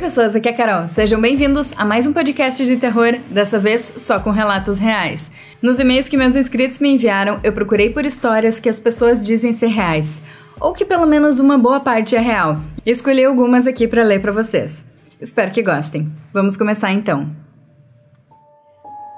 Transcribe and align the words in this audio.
pessoas, 0.00 0.34
aqui 0.34 0.48
é 0.48 0.52
a 0.52 0.56
Carol. 0.56 0.88
Sejam 0.88 1.20
bem-vindos 1.20 1.74
a 1.76 1.84
mais 1.84 2.06
um 2.06 2.14
podcast 2.14 2.64
de 2.64 2.78
terror, 2.78 3.18
dessa 3.30 3.58
vez 3.58 3.92
só 3.98 4.18
com 4.18 4.30
relatos 4.30 4.78
reais. 4.78 5.30
Nos 5.60 5.78
e-mails 5.78 6.08
que 6.08 6.16
meus 6.16 6.34
inscritos 6.34 6.78
me 6.78 6.88
enviaram, 6.88 7.38
eu 7.44 7.52
procurei 7.52 7.90
por 7.90 8.06
histórias 8.06 8.58
que 8.58 8.70
as 8.70 8.80
pessoas 8.80 9.26
dizem 9.26 9.52
ser 9.52 9.66
reais, 9.66 10.22
ou 10.58 10.72
que 10.72 10.86
pelo 10.86 11.06
menos 11.06 11.38
uma 11.38 11.58
boa 11.58 11.80
parte 11.80 12.16
é 12.16 12.18
real, 12.18 12.62
e 12.84 12.90
escolhi 12.90 13.22
algumas 13.22 13.66
aqui 13.66 13.86
para 13.86 14.02
ler 14.02 14.22
para 14.22 14.32
vocês. 14.32 14.86
Espero 15.20 15.50
que 15.50 15.62
gostem. 15.62 16.10
Vamos 16.32 16.56
começar 16.56 16.90
então. 16.94 17.30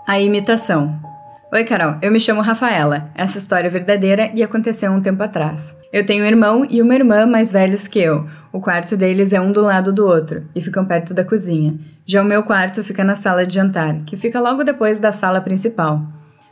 A 0.04 0.18
imitação. 0.18 0.99
Oi, 1.53 1.62
Carol. 1.64 1.96
Eu 2.03 2.11
me 2.11 2.18
chamo 2.18 2.40
Rafaela. 2.40 3.11
Essa 3.14 3.39
história 3.39 3.68
é 3.68 3.71
verdadeira 3.71 4.32
e 4.35 4.43
aconteceu 4.43 4.90
um 4.90 5.00
tempo 5.00 5.22
atrás. 5.22 5.76
Eu 5.93 6.04
tenho 6.04 6.25
um 6.25 6.26
irmão 6.26 6.67
e 6.68 6.82
uma 6.82 6.94
irmã 6.94 7.25
mais 7.25 7.53
velhos 7.53 7.86
que 7.86 8.00
eu. 8.00 8.26
O 8.52 8.61
quarto 8.61 8.98
deles 8.98 9.32
é 9.32 9.40
um 9.40 9.50
do 9.50 9.62
lado 9.62 9.94
do 9.94 10.06
outro 10.06 10.44
e 10.54 10.61
ficam 10.61 10.84
perto 10.84 11.14
da 11.14 11.24
cozinha. 11.24 11.74
Já 12.04 12.20
o 12.20 12.24
meu 12.24 12.42
quarto 12.42 12.84
fica 12.84 13.02
na 13.02 13.14
sala 13.14 13.46
de 13.46 13.54
jantar, 13.54 14.04
que 14.04 14.14
fica 14.14 14.38
logo 14.38 14.62
depois 14.62 14.98
da 14.98 15.11
sala 15.11 15.40
principal. 15.40 16.02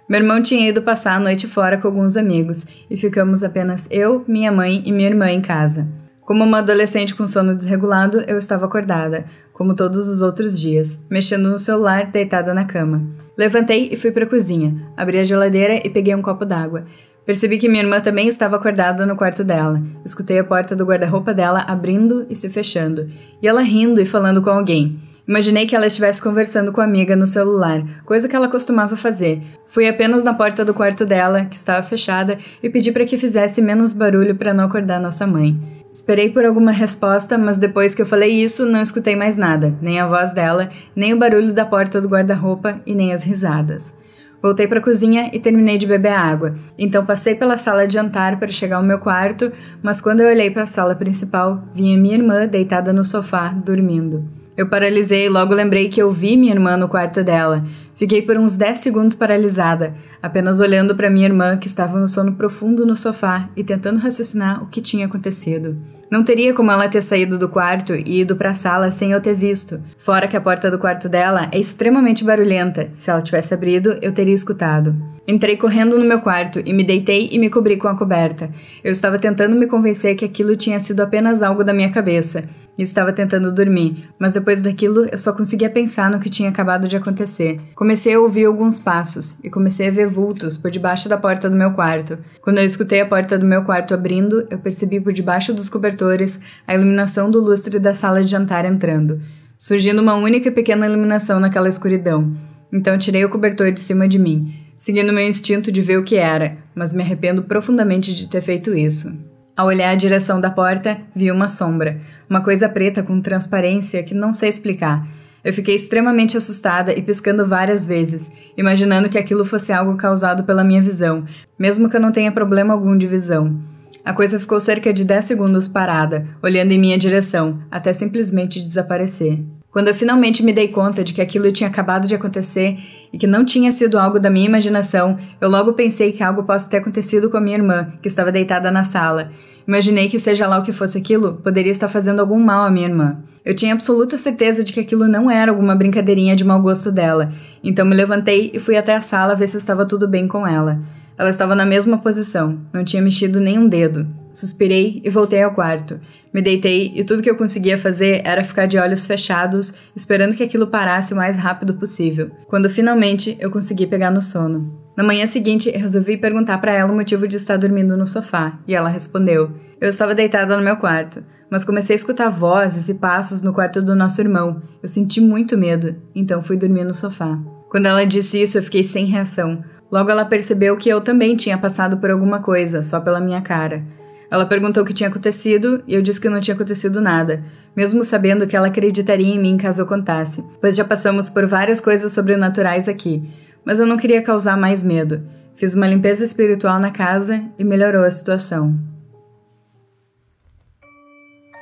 Meu 0.08 0.18
irmão 0.18 0.40
tinha 0.40 0.68
ido 0.68 0.80
passar 0.80 1.16
a 1.16 1.20
noite 1.20 1.46
fora 1.46 1.76
com 1.76 1.86
alguns 1.86 2.16
amigos 2.16 2.66
e 2.88 2.96
ficamos 2.96 3.44
apenas 3.44 3.86
eu, 3.90 4.24
minha 4.26 4.50
mãe 4.50 4.82
e 4.86 4.90
minha 4.90 5.10
irmã 5.10 5.30
em 5.30 5.42
casa. 5.42 5.86
Como 6.22 6.42
uma 6.42 6.60
adolescente 6.60 7.14
com 7.14 7.28
sono 7.28 7.54
desregulado, 7.54 8.20
eu 8.26 8.38
estava 8.38 8.64
acordada, 8.64 9.26
como 9.52 9.76
todos 9.76 10.08
os 10.08 10.22
outros 10.22 10.58
dias, 10.58 10.98
mexendo 11.10 11.50
no 11.50 11.58
celular 11.58 12.06
deitada 12.06 12.54
na 12.54 12.64
cama. 12.64 13.06
Levantei 13.36 13.90
e 13.92 13.96
fui 13.96 14.10
para 14.10 14.24
a 14.24 14.28
cozinha, 14.28 14.74
abri 14.96 15.18
a 15.18 15.24
geladeira 15.24 15.86
e 15.86 15.90
peguei 15.90 16.14
um 16.14 16.22
copo 16.22 16.46
d'água. 16.46 16.86
Percebi 17.30 17.58
que 17.58 17.68
minha 17.68 17.84
irmã 17.84 18.00
também 18.00 18.26
estava 18.26 18.56
acordada 18.56 19.06
no 19.06 19.14
quarto 19.14 19.44
dela. 19.44 19.80
Escutei 20.04 20.40
a 20.40 20.42
porta 20.42 20.74
do 20.74 20.84
guarda-roupa 20.84 21.32
dela 21.32 21.60
abrindo 21.60 22.26
e 22.28 22.34
se 22.34 22.50
fechando, 22.50 23.08
e 23.40 23.46
ela 23.46 23.62
rindo 23.62 24.00
e 24.00 24.04
falando 24.04 24.42
com 24.42 24.50
alguém. 24.50 24.98
Imaginei 25.28 25.64
que 25.64 25.76
ela 25.76 25.86
estivesse 25.86 26.20
conversando 26.20 26.72
com 26.72 26.80
a 26.80 26.84
amiga 26.84 27.14
no 27.14 27.28
celular, 27.28 27.84
coisa 28.04 28.28
que 28.28 28.34
ela 28.34 28.48
costumava 28.48 28.96
fazer. 28.96 29.40
Fui 29.68 29.88
apenas 29.88 30.24
na 30.24 30.34
porta 30.34 30.64
do 30.64 30.74
quarto 30.74 31.06
dela, 31.06 31.44
que 31.44 31.54
estava 31.54 31.86
fechada, 31.86 32.36
e 32.60 32.68
pedi 32.68 32.90
para 32.90 33.04
que 33.04 33.16
fizesse 33.16 33.62
menos 33.62 33.94
barulho 33.94 34.34
para 34.34 34.52
não 34.52 34.64
acordar 34.64 35.00
nossa 35.00 35.24
mãe. 35.24 35.56
Esperei 35.92 36.30
por 36.30 36.44
alguma 36.44 36.72
resposta, 36.72 37.38
mas 37.38 37.58
depois 37.58 37.94
que 37.94 38.02
eu 38.02 38.06
falei 38.06 38.42
isso, 38.42 38.66
não 38.66 38.82
escutei 38.82 39.14
mais 39.14 39.36
nada, 39.36 39.72
nem 39.80 40.00
a 40.00 40.06
voz 40.08 40.32
dela, 40.32 40.68
nem 40.96 41.14
o 41.14 41.16
barulho 41.16 41.52
da 41.52 41.64
porta 41.64 42.00
do 42.00 42.08
guarda-roupa 42.08 42.80
e 42.84 42.92
nem 42.92 43.12
as 43.12 43.22
risadas. 43.22 43.99
Voltei 44.42 44.66
para 44.66 44.78
a 44.78 44.82
cozinha 44.82 45.30
e 45.32 45.38
terminei 45.38 45.76
de 45.76 45.86
beber 45.86 46.12
água. 46.12 46.54
Então 46.78 47.04
passei 47.04 47.34
pela 47.34 47.58
sala 47.58 47.86
de 47.86 47.94
jantar 47.94 48.38
para 48.38 48.48
chegar 48.48 48.76
ao 48.76 48.82
meu 48.82 48.98
quarto, 48.98 49.52
mas 49.82 50.00
quando 50.00 50.20
eu 50.20 50.28
olhei 50.28 50.50
para 50.50 50.62
a 50.62 50.66
sala 50.66 50.94
principal, 50.94 51.62
vi 51.74 51.96
minha 51.96 52.16
irmã 52.16 52.46
deitada 52.46 52.92
no 52.92 53.04
sofá, 53.04 53.48
dormindo. 53.48 54.24
Eu 54.56 54.68
paralisei 54.68 55.26
e 55.26 55.28
logo 55.28 55.54
lembrei 55.54 55.88
que 55.88 56.02
eu 56.02 56.10
vi 56.10 56.36
minha 56.36 56.52
irmã 56.52 56.76
no 56.76 56.88
quarto 56.88 57.22
dela. 57.22 57.64
Fiquei 57.94 58.22
por 58.22 58.36
uns 58.36 58.56
10 58.56 58.78
segundos 58.78 59.14
paralisada, 59.14 59.94
apenas 60.22 60.58
olhando 60.58 60.94
para 60.94 61.10
minha 61.10 61.26
irmã 61.26 61.56
que 61.56 61.66
estava 61.66 61.98
no 61.98 62.08
sono 62.08 62.34
profundo 62.34 62.86
no 62.86 62.96
sofá 62.96 63.48
e 63.54 63.62
tentando 63.62 64.00
raciocinar 64.00 64.62
o 64.62 64.66
que 64.66 64.80
tinha 64.80 65.06
acontecido. 65.06 65.76
Não 66.10 66.24
teria 66.24 66.52
como 66.52 66.72
ela 66.72 66.88
ter 66.88 67.02
saído 67.02 67.38
do 67.38 67.48
quarto 67.48 67.94
e 67.94 68.20
ido 68.20 68.34
para 68.34 68.50
a 68.50 68.54
sala 68.54 68.90
sem 68.90 69.12
eu 69.12 69.20
ter 69.20 69.34
visto. 69.34 69.80
Fora 69.96 70.26
que 70.26 70.36
a 70.36 70.40
porta 70.40 70.68
do 70.68 70.78
quarto 70.78 71.08
dela 71.08 71.48
é 71.52 71.58
extremamente 71.58 72.24
barulhenta. 72.24 72.90
Se 72.92 73.10
ela 73.10 73.22
tivesse 73.22 73.54
abrido, 73.54 73.96
eu 74.02 74.12
teria 74.12 74.34
escutado. 74.34 74.94
Entrei 75.28 75.56
correndo 75.56 75.98
no 75.98 76.04
meu 76.04 76.20
quarto 76.20 76.60
e 76.64 76.72
me 76.72 76.82
deitei 76.82 77.28
e 77.30 77.38
me 77.38 77.50
cobri 77.50 77.76
com 77.76 77.86
a 77.86 77.96
coberta. 77.96 78.50
Eu 78.82 78.90
estava 78.90 79.18
tentando 79.18 79.54
me 79.54 79.66
convencer 79.66 80.16
que 80.16 80.24
aquilo 80.24 80.56
tinha 80.56 80.80
sido 80.80 81.00
apenas 81.02 81.42
algo 81.42 81.62
da 81.62 81.74
minha 81.74 81.90
cabeça. 81.90 82.44
E 82.76 82.82
estava 82.82 83.12
tentando 83.12 83.52
dormir, 83.52 84.08
mas 84.18 84.32
depois 84.32 84.62
daquilo 84.62 85.04
eu 85.04 85.18
só 85.18 85.34
conseguia 85.34 85.68
pensar 85.68 86.10
no 86.10 86.18
que 86.18 86.30
tinha 86.30 86.48
acabado 86.48 86.88
de 86.88 86.96
acontecer. 86.96 87.60
Comecei 87.74 88.14
a 88.14 88.20
ouvir 88.20 88.46
alguns 88.46 88.78
passos 88.78 89.38
e 89.44 89.50
comecei 89.50 89.88
a 89.88 89.90
ver 89.90 90.06
vultos 90.06 90.56
por 90.56 90.70
debaixo 90.70 91.06
da 91.06 91.18
porta 91.18 91.50
do 91.50 91.56
meu 91.56 91.72
quarto. 91.72 92.18
Quando 92.40 92.58
eu 92.58 92.64
escutei 92.64 93.00
a 93.00 93.06
porta 93.06 93.38
do 93.38 93.44
meu 93.44 93.62
quarto 93.62 93.92
abrindo, 93.92 94.46
eu 94.50 94.58
percebi 94.58 94.98
por 94.98 95.12
debaixo 95.12 95.52
dos 95.52 95.68
cobertores 95.68 96.40
a 96.66 96.74
iluminação 96.74 97.30
do 97.30 97.38
lustre 97.38 97.78
da 97.78 97.92
sala 97.92 98.22
de 98.22 98.30
jantar 98.30 98.64
entrando, 98.64 99.20
surgindo 99.58 100.00
uma 100.00 100.14
única 100.14 100.48
e 100.48 100.52
pequena 100.52 100.86
iluminação 100.86 101.38
naquela 101.38 101.68
escuridão. 101.68 102.32
Então 102.72 102.96
tirei 102.96 103.24
o 103.24 103.28
cobertor 103.28 103.70
de 103.72 103.80
cima 103.80 104.08
de 104.08 104.18
mim 104.18 104.59
seguindo 104.80 105.12
meu 105.12 105.28
instinto 105.28 105.70
de 105.70 105.82
ver 105.82 105.98
o 105.98 106.02
que 106.02 106.16
era, 106.16 106.56
mas 106.74 106.92
me 106.92 107.02
arrependo 107.02 107.42
profundamente 107.42 108.14
de 108.14 108.26
ter 108.26 108.40
feito 108.40 108.74
isso. 108.74 109.14
Ao 109.54 109.66
olhar 109.66 109.90
a 109.90 109.94
direção 109.94 110.40
da 110.40 110.50
porta, 110.50 110.98
vi 111.14 111.30
uma 111.30 111.46
sombra, 111.46 112.00
uma 112.28 112.42
coisa 112.42 112.66
preta 112.66 113.02
com 113.02 113.20
transparência 113.20 114.02
que 114.02 114.14
não 114.14 114.32
sei 114.32 114.48
explicar. 114.48 115.06
Eu 115.44 115.52
fiquei 115.52 115.74
extremamente 115.74 116.36
assustada 116.36 116.92
e 116.98 117.02
piscando 117.02 117.46
várias 117.46 117.84
vezes, 117.84 118.30
imaginando 118.56 119.10
que 119.10 119.18
aquilo 119.18 119.44
fosse 119.44 119.70
algo 119.70 119.96
causado 119.96 120.44
pela 120.44 120.64
minha 120.64 120.80
visão, 120.80 121.26
mesmo 121.58 121.90
que 121.90 121.96
eu 121.96 122.00
não 122.00 122.10
tenha 122.10 122.32
problema 122.32 122.72
algum 122.72 122.96
de 122.96 123.06
visão. 123.06 123.60
A 124.02 124.14
coisa 124.14 124.40
ficou 124.40 124.58
cerca 124.58 124.94
de 124.94 125.04
10 125.04 125.26
segundos 125.26 125.68
parada, 125.68 126.26
olhando 126.42 126.72
em 126.72 126.78
minha 126.78 126.96
direção, 126.96 127.60
até 127.70 127.92
simplesmente 127.92 128.60
desaparecer. 128.60 129.44
Quando 129.70 129.86
eu 129.86 129.94
finalmente 129.94 130.42
me 130.42 130.52
dei 130.52 130.66
conta 130.66 131.04
de 131.04 131.12
que 131.12 131.22
aquilo 131.22 131.52
tinha 131.52 131.68
acabado 131.68 132.08
de 132.08 132.14
acontecer 132.14 132.76
e 133.12 133.16
que 133.16 133.26
não 133.26 133.44
tinha 133.44 133.70
sido 133.70 134.00
algo 134.00 134.18
da 134.18 134.28
minha 134.28 134.46
imaginação, 134.46 135.16
eu 135.40 135.48
logo 135.48 135.74
pensei 135.74 136.10
que 136.10 136.24
algo 136.24 136.42
possa 136.42 136.68
ter 136.68 136.78
acontecido 136.78 137.30
com 137.30 137.36
a 137.36 137.40
minha 137.40 137.56
irmã, 137.56 137.92
que 138.02 138.08
estava 138.08 138.32
deitada 138.32 138.68
na 138.72 138.82
sala. 138.82 139.30
Imaginei 139.68 140.08
que, 140.08 140.18
seja 140.18 140.48
lá 140.48 140.58
o 140.58 140.62
que 140.64 140.72
fosse 140.72 140.98
aquilo, 140.98 141.34
poderia 141.34 141.70
estar 141.70 141.86
fazendo 141.86 142.18
algum 142.18 142.40
mal 142.40 142.64
à 142.64 142.70
minha 142.70 142.88
irmã. 142.88 143.18
Eu 143.44 143.54
tinha 143.54 143.72
absoluta 143.72 144.18
certeza 144.18 144.64
de 144.64 144.72
que 144.72 144.80
aquilo 144.80 145.06
não 145.06 145.30
era 145.30 145.52
alguma 145.52 145.76
brincadeirinha 145.76 146.34
de 146.34 146.44
mau 146.44 146.60
gosto 146.60 146.90
dela, 146.90 147.32
então 147.62 147.86
me 147.86 147.94
levantei 147.94 148.50
e 148.52 148.58
fui 148.58 148.76
até 148.76 148.96
a 148.96 149.00
sala 149.00 149.36
ver 149.36 149.48
se 149.48 149.56
estava 149.56 149.86
tudo 149.86 150.08
bem 150.08 150.26
com 150.26 150.44
ela. 150.46 150.80
Ela 151.20 151.28
estava 151.28 151.54
na 151.54 151.66
mesma 151.66 151.98
posição, 151.98 152.58
não 152.72 152.82
tinha 152.82 153.02
mexido 153.02 153.40
nem 153.40 153.58
um 153.58 153.68
dedo. 153.68 154.08
Suspirei 154.32 155.02
e 155.04 155.10
voltei 155.10 155.42
ao 155.42 155.52
quarto. 155.52 156.00
Me 156.32 156.40
deitei 156.40 156.92
e 156.94 157.04
tudo 157.04 157.22
que 157.22 157.28
eu 157.28 157.36
conseguia 157.36 157.76
fazer 157.76 158.22
era 158.24 158.42
ficar 158.42 158.64
de 158.64 158.78
olhos 158.78 159.06
fechados, 159.06 159.74
esperando 159.94 160.34
que 160.34 160.42
aquilo 160.42 160.68
parasse 160.68 161.12
o 161.12 161.16
mais 161.18 161.36
rápido 161.36 161.74
possível. 161.74 162.30
Quando 162.48 162.70
finalmente 162.70 163.36
eu 163.38 163.50
consegui 163.50 163.86
pegar 163.86 164.10
no 164.10 164.22
sono. 164.22 164.80
Na 164.96 165.04
manhã 165.04 165.26
seguinte, 165.26 165.68
resolvi 165.68 166.16
perguntar 166.16 166.56
para 166.56 166.72
ela 166.72 166.90
o 166.90 166.96
motivo 166.96 167.28
de 167.28 167.36
estar 167.36 167.58
dormindo 167.58 167.98
no 167.98 168.06
sofá, 168.06 168.58
e 168.66 168.74
ela 168.74 168.88
respondeu: 168.88 169.50
Eu 169.78 169.90
estava 169.90 170.14
deitada 170.14 170.56
no 170.56 170.64
meu 170.64 170.78
quarto, 170.78 171.22
mas 171.50 171.66
comecei 171.66 171.92
a 171.92 171.98
escutar 171.98 172.30
vozes 172.30 172.88
e 172.88 172.94
passos 172.94 173.42
no 173.42 173.52
quarto 173.52 173.82
do 173.82 173.94
nosso 173.94 174.22
irmão. 174.22 174.62
Eu 174.82 174.88
senti 174.88 175.20
muito 175.20 175.58
medo, 175.58 175.96
então 176.14 176.40
fui 176.40 176.56
dormir 176.56 176.84
no 176.84 176.94
sofá. 176.94 177.38
Quando 177.70 177.84
ela 177.84 178.06
disse 178.06 178.40
isso, 178.40 178.56
eu 178.56 178.62
fiquei 178.62 178.82
sem 178.82 179.04
reação. 179.04 179.62
Logo 179.90 180.10
ela 180.10 180.24
percebeu 180.24 180.76
que 180.76 180.88
eu 180.88 181.00
também 181.00 181.36
tinha 181.36 181.58
passado 181.58 181.98
por 181.98 182.10
alguma 182.10 182.40
coisa, 182.40 182.82
só 182.82 183.00
pela 183.00 183.20
minha 183.20 183.40
cara. 183.40 183.82
Ela 184.30 184.46
perguntou 184.46 184.84
o 184.84 184.86
que 184.86 184.94
tinha 184.94 185.08
acontecido 185.08 185.82
e 185.86 185.94
eu 185.94 186.02
disse 186.02 186.20
que 186.20 186.28
não 186.28 186.40
tinha 186.40 186.54
acontecido 186.54 187.00
nada, 187.00 187.42
mesmo 187.74 188.04
sabendo 188.04 188.46
que 188.46 188.56
ela 188.56 188.68
acreditaria 188.68 189.34
em 189.34 189.40
mim 189.40 189.56
caso 189.56 189.82
eu 189.82 189.86
contasse, 189.86 190.44
pois 190.60 190.76
já 190.76 190.84
passamos 190.84 191.28
por 191.28 191.46
várias 191.46 191.80
coisas 191.80 192.12
sobrenaturais 192.12 192.88
aqui, 192.88 193.28
mas 193.64 193.80
eu 193.80 193.86
não 193.86 193.96
queria 193.96 194.22
causar 194.22 194.56
mais 194.56 194.82
medo. 194.82 195.22
Fiz 195.56 195.74
uma 195.74 195.88
limpeza 195.88 196.24
espiritual 196.24 196.78
na 196.78 196.90
casa 196.90 197.42
e 197.58 197.64
melhorou 197.64 198.04
a 198.04 198.10
situação. 198.10 198.78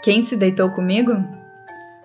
Quem 0.03 0.23
se 0.23 0.37
deitou 0.37 0.71
comigo? 0.71 1.38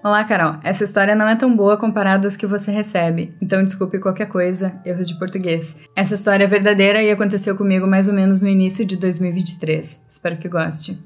Olá, 0.04 0.22
Carol. 0.26 0.58
Essa 0.66 0.84
história 0.84 1.16
não 1.16 1.30
é 1.30 1.34
tão 1.34 1.56
boa 1.56 1.78
comparada 1.78 2.28
às 2.28 2.36
que 2.36 2.46
você 2.46 2.70
recebe, 2.72 3.34
então 3.42 3.64
desculpe 3.64 4.00
qualquer 4.00 4.28
coisa, 4.28 4.74
erros 4.84 5.08
de 5.08 5.18
português. 5.18 5.78
Essa 5.96 6.16
história 6.16 6.44
é 6.44 6.48
verdadeira 6.48 7.02
e 7.02 7.10
aconteceu 7.10 7.56
comigo 7.56 7.88
mais 7.88 8.10
ou 8.10 8.14
menos 8.14 8.42
no 8.42 8.50
início 8.50 8.86
de 8.86 8.98
2023. 8.98 10.04
Espero 10.10 10.36
que 10.36 10.50
goste. 10.50 11.00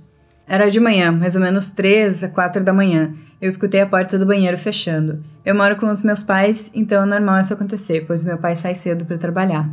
Era 0.48 0.72
de 0.72 0.80
manhã, 0.80 1.12
mais 1.12 1.36
ou 1.36 1.42
menos 1.44 1.70
3 1.70 2.24
a 2.24 2.30
4 2.30 2.64
da 2.64 2.74
manhã. 2.74 3.14
Eu 3.40 3.48
escutei 3.48 3.82
a 3.82 3.86
porta 3.86 4.18
do 4.18 4.26
banheiro 4.26 4.58
fechando. 4.58 5.24
Eu 5.46 5.54
moro 5.54 5.76
com 5.76 5.86
os 5.86 6.02
meus 6.02 6.24
pais, 6.24 6.72
então 6.74 7.04
é 7.04 7.06
normal 7.06 7.40
isso 7.40 7.54
acontecer, 7.54 8.06
pois 8.08 8.24
meu 8.24 8.40
pai 8.40 8.56
sai 8.56 8.74
cedo 8.74 9.06
para 9.06 9.20
trabalhar. 9.20 9.70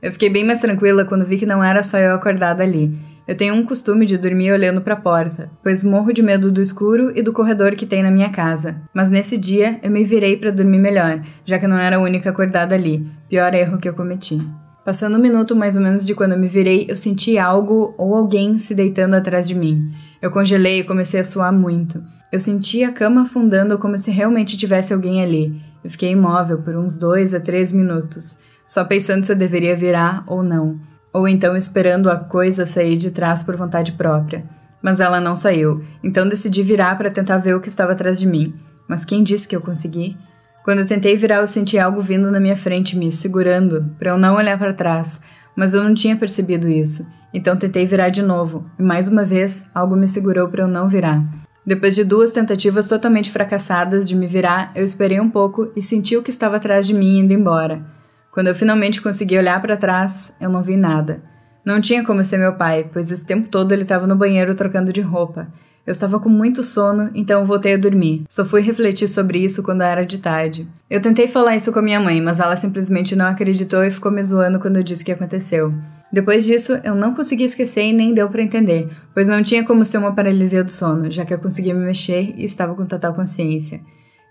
Eu 0.00 0.10
fiquei 0.12 0.30
bem 0.30 0.46
mais 0.46 0.62
tranquila 0.62 1.04
quando 1.04 1.26
vi 1.26 1.36
que 1.36 1.44
não 1.44 1.62
era 1.62 1.82
só 1.82 1.98
eu 1.98 2.14
acordada 2.14 2.62
ali. 2.62 2.98
Eu 3.26 3.36
tenho 3.36 3.54
um 3.54 3.64
costume 3.64 4.04
de 4.04 4.18
dormir 4.18 4.50
olhando 4.50 4.80
para 4.80 4.94
a 4.94 5.00
porta, 5.00 5.48
pois 5.62 5.84
morro 5.84 6.12
de 6.12 6.20
medo 6.20 6.50
do 6.50 6.60
escuro 6.60 7.12
e 7.16 7.22
do 7.22 7.32
corredor 7.32 7.76
que 7.76 7.86
tem 7.86 8.02
na 8.02 8.10
minha 8.10 8.30
casa. 8.30 8.82
Mas 8.92 9.10
nesse 9.10 9.38
dia 9.38 9.78
eu 9.80 9.92
me 9.92 10.02
virei 10.02 10.36
para 10.36 10.50
dormir 10.50 10.78
melhor, 10.78 11.22
já 11.44 11.56
que 11.56 11.68
não 11.68 11.78
era 11.78 11.96
a 11.96 12.00
única 12.00 12.30
acordada 12.30 12.74
ali. 12.74 13.06
Pior 13.28 13.54
erro 13.54 13.78
que 13.78 13.88
eu 13.88 13.94
cometi. 13.94 14.40
Passando 14.84 15.16
um 15.16 15.20
minuto 15.20 15.54
mais 15.54 15.76
ou 15.76 15.82
menos 15.82 16.04
de 16.04 16.16
quando 16.16 16.32
eu 16.32 16.38
me 16.38 16.48
virei, 16.48 16.86
eu 16.88 16.96
senti 16.96 17.38
algo 17.38 17.94
ou 17.96 18.16
alguém 18.16 18.58
se 18.58 18.74
deitando 18.74 19.14
atrás 19.14 19.46
de 19.46 19.54
mim. 19.54 19.92
Eu 20.20 20.32
congelei 20.32 20.80
e 20.80 20.84
comecei 20.84 21.20
a 21.20 21.24
suar 21.24 21.52
muito. 21.52 22.02
Eu 22.32 22.40
senti 22.40 22.82
a 22.82 22.90
cama 22.90 23.22
afundando 23.22 23.78
como 23.78 23.96
se 23.96 24.10
realmente 24.10 24.56
tivesse 24.56 24.92
alguém 24.92 25.22
ali. 25.22 25.62
Eu 25.84 25.90
fiquei 25.90 26.10
imóvel 26.10 26.58
por 26.58 26.74
uns 26.74 26.98
dois 26.98 27.34
a 27.34 27.38
três 27.38 27.70
minutos, 27.70 28.40
só 28.66 28.84
pensando 28.84 29.22
se 29.22 29.30
eu 29.30 29.36
deveria 29.36 29.76
virar 29.76 30.24
ou 30.26 30.42
não 30.42 30.91
ou 31.12 31.28
então 31.28 31.56
esperando 31.56 32.10
a 32.10 32.16
coisa 32.16 32.64
sair 32.64 32.96
de 32.96 33.10
trás 33.10 33.42
por 33.42 33.56
vontade 33.56 33.92
própria. 33.92 34.44
Mas 34.80 35.00
ela 35.00 35.20
não 35.20 35.36
saiu, 35.36 35.84
então 36.02 36.28
decidi 36.28 36.62
virar 36.62 36.96
para 36.96 37.10
tentar 37.10 37.38
ver 37.38 37.54
o 37.54 37.60
que 37.60 37.68
estava 37.68 37.92
atrás 37.92 38.18
de 38.18 38.26
mim. 38.26 38.54
Mas 38.88 39.04
quem 39.04 39.22
disse 39.22 39.46
que 39.46 39.54
eu 39.54 39.60
consegui? 39.60 40.16
Quando 40.64 40.78
eu 40.78 40.86
tentei 40.86 41.16
virar, 41.16 41.36
eu 41.36 41.46
senti 41.46 41.78
algo 41.78 42.00
vindo 42.00 42.30
na 42.30 42.40
minha 42.40 42.56
frente, 42.56 42.96
me 42.96 43.12
segurando, 43.12 43.84
para 43.98 44.10
eu 44.10 44.18
não 44.18 44.36
olhar 44.36 44.58
para 44.58 44.72
trás, 44.72 45.20
mas 45.56 45.74
eu 45.74 45.82
não 45.82 45.94
tinha 45.94 46.16
percebido 46.16 46.68
isso. 46.68 47.06
Então 47.34 47.56
tentei 47.56 47.86
virar 47.86 48.10
de 48.10 48.22
novo, 48.22 48.64
e 48.78 48.82
mais 48.82 49.08
uma 49.08 49.24
vez 49.24 49.64
algo 49.74 49.96
me 49.96 50.06
segurou 50.06 50.48
para 50.48 50.62
eu 50.62 50.68
não 50.68 50.88
virar. 50.88 51.22
Depois 51.64 51.94
de 51.94 52.04
duas 52.04 52.32
tentativas 52.32 52.88
totalmente 52.88 53.30
fracassadas 53.30 54.08
de 54.08 54.16
me 54.16 54.26
virar, 54.26 54.72
eu 54.74 54.82
esperei 54.82 55.20
um 55.20 55.30
pouco 55.30 55.70
e 55.76 55.82
senti 55.82 56.16
o 56.16 56.22
que 56.22 56.30
estava 56.30 56.56
atrás 56.56 56.86
de 56.86 56.94
mim 56.94 57.20
indo 57.20 57.32
embora. 57.32 57.84
Quando 58.32 58.46
eu 58.46 58.54
finalmente 58.54 59.02
consegui 59.02 59.36
olhar 59.36 59.60
para 59.60 59.76
trás, 59.76 60.34
eu 60.40 60.48
não 60.48 60.62
vi 60.62 60.74
nada. 60.74 61.22
Não 61.62 61.82
tinha 61.82 62.02
como 62.02 62.24
ser 62.24 62.38
meu 62.38 62.54
pai, 62.54 62.88
pois 62.90 63.10
esse 63.10 63.26
tempo 63.26 63.46
todo 63.46 63.72
ele 63.72 63.82
estava 63.82 64.06
no 64.06 64.16
banheiro 64.16 64.54
trocando 64.54 64.90
de 64.90 65.02
roupa. 65.02 65.48
Eu 65.86 65.90
estava 65.90 66.18
com 66.18 66.30
muito 66.30 66.62
sono, 66.62 67.10
então 67.14 67.44
voltei 67.44 67.74
a 67.74 67.76
dormir. 67.76 68.24
Só 68.26 68.42
fui 68.42 68.62
refletir 68.62 69.06
sobre 69.06 69.38
isso 69.44 69.62
quando 69.62 69.82
era 69.82 70.06
de 70.06 70.16
tarde. 70.16 70.66
Eu 70.88 71.02
tentei 71.02 71.28
falar 71.28 71.56
isso 71.56 71.70
com 71.74 71.80
a 71.80 71.82
minha 71.82 72.00
mãe, 72.00 72.22
mas 72.22 72.40
ela 72.40 72.56
simplesmente 72.56 73.14
não 73.14 73.26
acreditou 73.26 73.84
e 73.84 73.90
ficou 73.90 74.10
me 74.10 74.22
zoando 74.24 74.58
quando 74.58 74.78
eu 74.78 74.82
disse 74.82 75.04
que 75.04 75.12
aconteceu. 75.12 75.74
Depois 76.10 76.46
disso, 76.46 76.80
eu 76.82 76.94
não 76.94 77.14
consegui 77.14 77.44
esquecer 77.44 77.82
e 77.82 77.92
nem 77.92 78.14
deu 78.14 78.30
para 78.30 78.42
entender, 78.42 78.88
pois 79.12 79.28
não 79.28 79.42
tinha 79.42 79.62
como 79.62 79.84
ser 79.84 79.98
uma 79.98 80.14
paralisia 80.14 80.64
do 80.64 80.72
sono, 80.72 81.10
já 81.10 81.26
que 81.26 81.34
eu 81.34 81.38
conseguia 81.38 81.74
me 81.74 81.84
mexer 81.84 82.32
e 82.34 82.44
estava 82.44 82.74
com 82.74 82.86
total 82.86 83.12
consciência. 83.12 83.80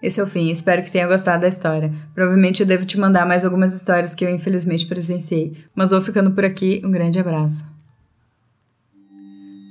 Esse 0.02 0.20
é 0.20 0.24
o 0.24 0.28
fim, 0.28 0.50
espero 0.50 0.84
que 0.84 0.92
tenha 0.92 1.08
gostado 1.08 1.42
da 1.42 1.48
história. 1.48 1.92
Provavelmente 2.14 2.62
eu 2.62 2.68
devo 2.68 2.86
te 2.86 3.00
mandar 3.00 3.26
mais 3.26 3.46
algumas 3.46 3.76
histórias 3.76 4.16
que 4.16 4.26
eu 4.26 4.34
infelizmente 4.34 4.88
presenciei, 4.88 5.54
mas 5.76 5.92
vou 5.92 6.02
ficando 6.02 6.32
por 6.32 6.44
aqui. 6.44 6.82
Um 6.84 6.92
grande 6.92 7.20
abraço. 7.20 7.72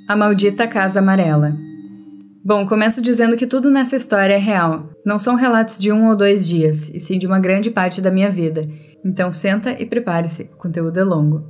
A 0.08 0.16
Maldita 0.16 0.66
Casa 0.68 1.00
Amarela 1.00 1.56
Bom, 2.42 2.66
começo 2.66 3.02
dizendo 3.02 3.36
que 3.36 3.46
tudo 3.46 3.70
nessa 3.70 3.96
história 3.96 4.32
é 4.32 4.38
real. 4.38 4.88
Não 5.04 5.18
são 5.18 5.34
relatos 5.34 5.78
de 5.78 5.92
um 5.92 6.08
ou 6.08 6.16
dois 6.16 6.48
dias, 6.48 6.88
e 6.88 6.98
sim 6.98 7.18
de 7.18 7.26
uma 7.26 7.38
grande 7.38 7.70
parte 7.70 8.00
da 8.00 8.10
minha 8.10 8.30
vida. 8.30 8.62
Então 9.04 9.30
senta 9.30 9.72
e 9.78 9.84
prepare-se, 9.84 10.44
o 10.44 10.56
conteúdo 10.56 10.98
é 10.98 11.04
longo. 11.04 11.44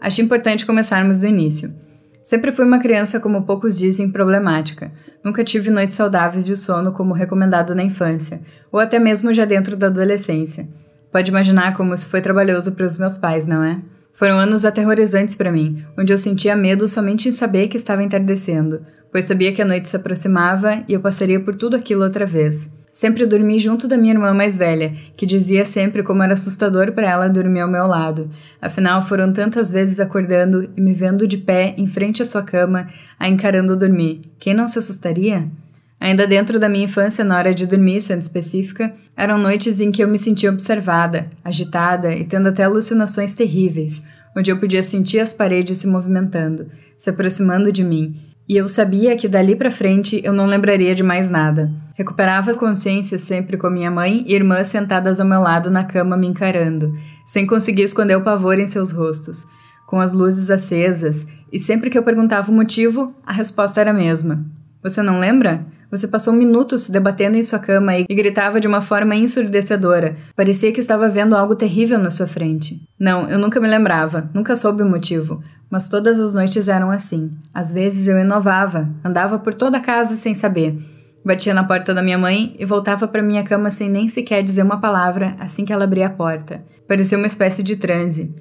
Acho 0.00 0.22
importante 0.22 0.64
começarmos 0.64 1.20
do 1.20 1.26
início. 1.26 1.83
Sempre 2.24 2.52
fui 2.52 2.64
uma 2.64 2.78
criança, 2.78 3.20
como 3.20 3.42
poucos 3.42 3.76
dizem, 3.76 4.10
problemática. 4.10 4.90
Nunca 5.22 5.44
tive 5.44 5.70
noites 5.70 5.94
saudáveis 5.94 6.46
de 6.46 6.56
sono 6.56 6.90
como 6.90 7.12
recomendado 7.12 7.74
na 7.74 7.82
infância, 7.82 8.40
ou 8.72 8.80
até 8.80 8.98
mesmo 8.98 9.30
já 9.34 9.44
dentro 9.44 9.76
da 9.76 9.88
adolescência. 9.88 10.66
Pode 11.12 11.30
imaginar 11.30 11.76
como 11.76 11.92
isso 11.92 12.08
foi 12.08 12.22
trabalhoso 12.22 12.72
para 12.72 12.86
os 12.86 12.96
meus 12.96 13.18
pais, 13.18 13.46
não 13.46 13.62
é? 13.62 13.78
Foram 14.14 14.38
anos 14.38 14.64
aterrorizantes 14.64 15.36
para 15.36 15.52
mim, 15.52 15.84
onde 15.98 16.14
eu 16.14 16.16
sentia 16.16 16.56
medo 16.56 16.88
somente 16.88 17.28
em 17.28 17.32
saber 17.32 17.68
que 17.68 17.76
estava 17.76 18.02
entardecendo, 18.02 18.80
pois 19.12 19.26
sabia 19.26 19.52
que 19.52 19.60
a 19.60 19.66
noite 19.66 19.86
se 19.86 19.96
aproximava 19.96 20.82
e 20.88 20.94
eu 20.94 21.00
passaria 21.00 21.38
por 21.38 21.54
tudo 21.54 21.76
aquilo 21.76 22.04
outra 22.04 22.24
vez. 22.24 22.72
Sempre 22.94 23.26
dormi 23.26 23.58
junto 23.58 23.88
da 23.88 23.98
minha 23.98 24.14
irmã 24.14 24.32
mais 24.32 24.56
velha, 24.56 24.94
que 25.16 25.26
dizia 25.26 25.64
sempre 25.64 26.00
como 26.04 26.22
era 26.22 26.34
assustador 26.34 26.92
para 26.92 27.10
ela 27.10 27.26
dormir 27.26 27.58
ao 27.58 27.68
meu 27.68 27.88
lado. 27.88 28.30
Afinal, 28.62 29.02
foram 29.02 29.32
tantas 29.32 29.72
vezes 29.72 29.98
acordando 29.98 30.70
e 30.76 30.80
me 30.80 30.94
vendo 30.94 31.26
de 31.26 31.36
pé 31.36 31.74
em 31.76 31.88
frente 31.88 32.22
à 32.22 32.24
sua 32.24 32.44
cama, 32.44 32.88
a 33.18 33.28
encarando 33.28 33.76
dormir. 33.76 34.22
Quem 34.38 34.54
não 34.54 34.68
se 34.68 34.78
assustaria? 34.78 35.50
Ainda 35.98 36.24
dentro 36.24 36.56
da 36.60 36.68
minha 36.68 36.84
infância, 36.84 37.24
na 37.24 37.36
hora 37.36 37.52
de 37.52 37.66
dormir, 37.66 38.00
sendo 38.00 38.22
específica, 38.22 38.94
eram 39.16 39.38
noites 39.38 39.80
em 39.80 39.90
que 39.90 40.00
eu 40.00 40.06
me 40.06 40.16
sentia 40.16 40.50
observada, 40.50 41.26
agitada 41.42 42.14
e 42.14 42.24
tendo 42.24 42.48
até 42.48 42.62
alucinações 42.62 43.34
terríveis, 43.34 44.06
onde 44.36 44.52
eu 44.52 44.60
podia 44.60 44.84
sentir 44.84 45.18
as 45.18 45.32
paredes 45.32 45.78
se 45.78 45.88
movimentando, 45.88 46.70
se 46.96 47.10
aproximando 47.10 47.72
de 47.72 47.82
mim, 47.82 48.14
e 48.48 48.56
eu 48.56 48.68
sabia 48.68 49.16
que 49.16 49.28
dali 49.28 49.56
para 49.56 49.70
frente 49.70 50.20
eu 50.24 50.32
não 50.32 50.46
lembraria 50.46 50.94
de 50.94 51.02
mais 51.02 51.30
nada. 51.30 51.70
Recuperava 51.94 52.50
a 52.50 52.58
consciência 52.58 53.18
sempre 53.18 53.56
com 53.56 53.70
minha 53.70 53.90
mãe 53.90 54.24
e 54.26 54.34
irmã 54.34 54.62
sentadas 54.64 55.20
ao 55.20 55.26
meu 55.26 55.40
lado 55.40 55.70
na 55.70 55.84
cama 55.84 56.16
me 56.16 56.26
encarando, 56.26 56.92
sem 57.26 57.46
conseguir 57.46 57.82
esconder 57.82 58.16
o 58.16 58.22
pavor 58.22 58.58
em 58.58 58.66
seus 58.66 58.92
rostos, 58.92 59.46
com 59.86 60.00
as 60.00 60.12
luzes 60.12 60.50
acesas, 60.50 61.26
e 61.52 61.58
sempre 61.58 61.88
que 61.88 61.96
eu 61.96 62.02
perguntava 62.02 62.50
o 62.50 62.54
motivo, 62.54 63.14
a 63.24 63.32
resposta 63.32 63.80
era 63.80 63.90
a 63.92 63.94
mesma. 63.94 64.44
Você 64.82 65.00
não 65.02 65.20
lembra? 65.20 65.64
Você 65.94 66.08
passou 66.08 66.34
minutos 66.34 66.90
debatendo 66.90 67.36
em 67.36 67.42
sua 67.42 67.60
cama 67.60 67.96
e 67.96 68.04
gritava 68.04 68.58
de 68.58 68.66
uma 68.66 68.80
forma 68.80 69.14
ensurdecedora. 69.14 70.16
Parecia 70.34 70.72
que 70.72 70.80
estava 70.80 71.08
vendo 71.08 71.36
algo 71.36 71.54
terrível 71.54 72.00
na 72.00 72.10
sua 72.10 72.26
frente. 72.26 72.80
Não, 72.98 73.30
eu 73.30 73.38
nunca 73.38 73.60
me 73.60 73.68
lembrava, 73.68 74.28
nunca 74.34 74.56
soube 74.56 74.82
o 74.82 74.88
motivo. 74.88 75.40
Mas 75.70 75.88
todas 75.88 76.18
as 76.18 76.34
noites 76.34 76.66
eram 76.66 76.90
assim. 76.90 77.30
Às 77.54 77.70
vezes 77.70 78.08
eu 78.08 78.18
inovava, 78.18 78.88
andava 79.04 79.38
por 79.38 79.54
toda 79.54 79.76
a 79.76 79.80
casa 79.80 80.16
sem 80.16 80.34
saber. 80.34 80.76
Batia 81.24 81.54
na 81.54 81.62
porta 81.62 81.94
da 81.94 82.02
minha 82.02 82.18
mãe 82.18 82.56
e 82.58 82.64
voltava 82.64 83.06
para 83.06 83.22
minha 83.22 83.44
cama 83.44 83.70
sem 83.70 83.88
nem 83.88 84.08
sequer 84.08 84.42
dizer 84.42 84.64
uma 84.64 84.80
palavra 84.80 85.36
assim 85.38 85.64
que 85.64 85.72
ela 85.72 85.84
abria 85.84 86.08
a 86.08 86.10
porta. 86.10 86.64
Parecia 86.88 87.16
uma 87.16 87.28
espécie 87.28 87.62
de 87.62 87.76
transe. 87.76 88.34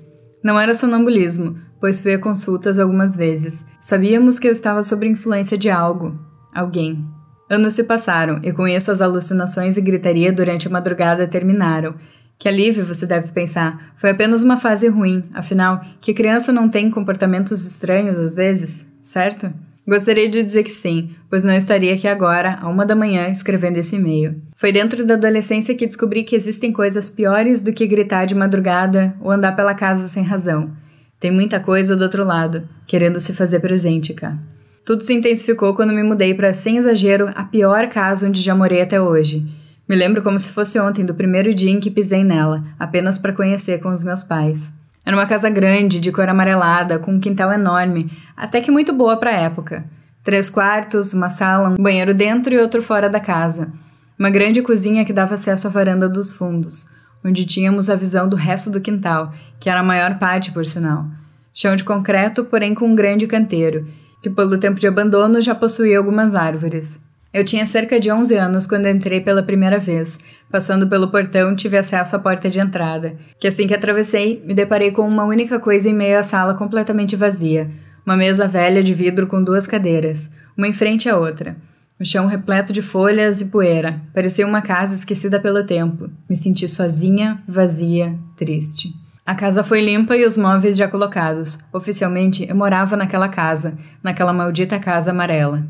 Não 0.43 0.59
era 0.59 0.73
sonambulismo, 0.73 1.55
pois 1.79 2.01
fui 2.01 2.15
a 2.15 2.19
consultas 2.19 2.79
algumas 2.79 3.15
vezes. 3.15 3.63
Sabíamos 3.79 4.39
que 4.39 4.47
eu 4.47 4.51
estava 4.51 4.81
sob 4.81 5.05
influência 5.07 5.55
de 5.55 5.69
algo, 5.69 6.19
alguém. 6.51 7.05
Anos 7.53 7.75
se 7.75 7.83
passaram 7.83 8.39
e 8.41 8.51
com 8.51 8.67
isso 8.67 8.91
as 8.91 8.99
alucinações 8.99 9.77
e 9.77 9.81
gritaria 9.81 10.33
durante 10.33 10.67
a 10.67 10.71
madrugada 10.71 11.27
terminaram. 11.27 11.93
Que 12.39 12.49
alívio, 12.49 12.83
você 12.83 13.05
deve 13.05 13.31
pensar. 13.31 13.93
Foi 13.95 14.09
apenas 14.09 14.41
uma 14.41 14.57
fase 14.57 14.87
ruim, 14.87 15.23
afinal, 15.35 15.79
que 16.01 16.15
criança 16.15 16.51
não 16.51 16.67
tem 16.67 16.89
comportamentos 16.89 17.63
estranhos 17.63 18.17
às 18.17 18.33
vezes, 18.33 18.87
certo? 19.03 19.53
Gostaria 19.87 20.27
de 20.27 20.43
dizer 20.43 20.63
que 20.63 20.71
sim, 20.71 21.11
pois 21.29 21.43
não 21.43 21.53
estaria 21.53 21.93
aqui 21.93 22.07
agora, 22.07 22.57
a 22.59 22.67
uma 22.67 22.87
da 22.87 22.95
manhã, 22.95 23.29
escrevendo 23.29 23.77
esse 23.77 23.97
e-mail. 23.97 24.41
Foi 24.55 24.71
dentro 24.71 25.05
da 25.05 25.13
adolescência 25.13 25.75
que 25.75 25.85
descobri 25.85 26.23
que 26.23 26.35
existem 26.35 26.73
coisas 26.73 27.07
piores 27.07 27.61
do 27.61 27.71
que 27.71 27.85
gritar 27.85 28.25
de 28.25 28.33
madrugada 28.33 29.13
ou 29.21 29.29
andar 29.29 29.55
pela 29.55 29.75
casa 29.75 30.07
sem 30.07 30.23
razão. 30.23 30.71
Tem 31.19 31.29
muita 31.29 31.59
coisa 31.59 31.95
do 31.95 32.03
outro 32.03 32.23
lado, 32.23 32.67
querendo 32.87 33.19
se 33.19 33.31
fazer 33.31 33.59
presente 33.59 34.11
cá. 34.11 34.37
Tudo 34.85 35.01
se 35.01 35.13
intensificou 35.13 35.73
quando 35.73 35.93
me 35.93 36.03
mudei 36.03 36.33
para, 36.33 36.53
sem 36.53 36.75
exagero, 36.75 37.31
a 37.35 37.43
pior 37.45 37.87
casa 37.87 38.27
onde 38.27 38.41
já 38.41 38.53
morei 38.53 38.81
até 38.81 38.99
hoje. 38.99 39.45
Me 39.87 39.95
lembro 39.95 40.21
como 40.21 40.37
se 40.37 40.51
fosse 40.51 40.77
ontem 40.77 41.05
do 41.05 41.15
primeiro 41.15 41.53
dia 41.53 41.71
em 41.71 41.79
que 41.79 41.89
pisei 41.89 42.21
nela, 42.23 42.63
apenas 42.77 43.17
para 43.17 43.31
conhecer 43.31 43.79
com 43.79 43.89
os 43.89 44.03
meus 44.03 44.23
pais. 44.23 44.73
Era 45.05 45.15
uma 45.15 45.25
casa 45.25 45.49
grande, 45.49 46.01
de 46.01 46.11
cor 46.11 46.27
amarelada, 46.27 46.99
com 46.99 47.13
um 47.13 47.19
quintal 47.19 47.51
enorme, 47.53 48.11
até 48.35 48.59
que 48.59 48.71
muito 48.71 48.91
boa 48.91 49.15
para 49.15 49.31
a 49.31 49.39
época. 49.39 49.85
Três 50.21 50.49
quartos, 50.49 51.13
uma 51.13 51.29
sala, 51.29 51.69
um 51.69 51.81
banheiro 51.81 52.13
dentro 52.13 52.53
e 52.53 52.59
outro 52.59 52.81
fora 52.81 53.09
da 53.09 53.19
casa. 53.19 53.71
Uma 54.19 54.29
grande 54.29 54.61
cozinha 54.61 55.05
que 55.05 55.13
dava 55.13 55.35
acesso 55.35 55.67
à 55.67 55.69
varanda 55.69 56.09
dos 56.09 56.33
fundos, 56.33 56.89
onde 57.23 57.45
tínhamos 57.45 57.89
a 57.89 57.95
visão 57.95 58.27
do 58.27 58.35
resto 58.35 58.69
do 58.69 58.81
quintal, 58.81 59.33
que 59.59 59.69
era 59.69 59.79
a 59.79 59.83
maior 59.83 60.19
parte, 60.19 60.51
por 60.51 60.65
sinal. 60.65 61.05
Chão 61.53 61.75
de 61.75 61.83
concreto, 61.83 62.43
porém 62.45 62.73
com 62.73 62.87
um 62.87 62.95
grande 62.95 63.27
canteiro, 63.27 63.87
que 64.23 64.29
pelo 64.29 64.57
tempo 64.57 64.79
de 64.79 64.87
abandono 64.87 65.41
já 65.41 65.53
possuía 65.53 65.97
algumas 65.97 66.33
árvores. 66.33 66.97
Eu 67.33 67.43
tinha 67.43 67.67
cerca 67.67 67.99
de 67.99 68.09
11 68.09 68.35
anos 68.37 68.65
quando 68.65 68.87
entrei 68.87 69.19
pela 69.19 69.43
primeira 69.43 69.79
vez. 69.79 70.17
Passando 70.49 70.87
pelo 70.87 71.11
portão, 71.11 71.53
tive 71.55 71.77
acesso 71.77 72.15
à 72.15 72.19
porta 72.19 72.49
de 72.49 72.59
entrada, 72.59 73.17
que 73.37 73.47
assim 73.47 73.67
que 73.67 73.73
atravessei, 73.73 74.41
me 74.45 74.53
deparei 74.53 74.91
com 74.91 75.05
uma 75.05 75.25
única 75.25 75.59
coisa 75.59 75.89
em 75.89 75.93
meio 75.93 76.17
à 76.17 76.23
sala 76.23 76.53
completamente 76.53 77.17
vazia. 77.17 77.69
Uma 78.05 78.15
mesa 78.15 78.47
velha 78.47 78.81
de 78.81 78.93
vidro 78.93 79.27
com 79.27 79.43
duas 79.43 79.67
cadeiras, 79.67 80.31
uma 80.57 80.67
em 80.67 80.73
frente 80.73 81.09
à 81.09 81.17
outra. 81.17 81.57
O 81.99 82.05
chão 82.05 82.25
repleto 82.25 82.71
de 82.71 82.81
folhas 82.81 83.41
e 83.41 83.45
poeira. 83.45 84.01
Parecia 84.13 84.47
uma 84.47 84.61
casa 84.61 84.93
esquecida 84.93 85.39
pelo 85.39 85.65
tempo. 85.65 86.09
Me 86.29 86.35
senti 86.35 86.67
sozinha, 86.67 87.43
vazia, 87.47 88.17
triste. 88.37 89.02
A 89.25 89.33
casa 89.33 89.63
foi 89.63 89.79
limpa 89.79 90.17
e 90.17 90.25
os 90.25 90.37
móveis 90.37 90.75
já 90.75 90.85
colocados. 90.85 91.59
Oficialmente, 91.71 92.45
eu 92.47 92.53
morava 92.53 92.97
naquela 92.97 93.29
casa, 93.29 93.77
naquela 94.03 94.33
maldita 94.33 94.77
casa 94.77 95.11
amarela. 95.11 95.63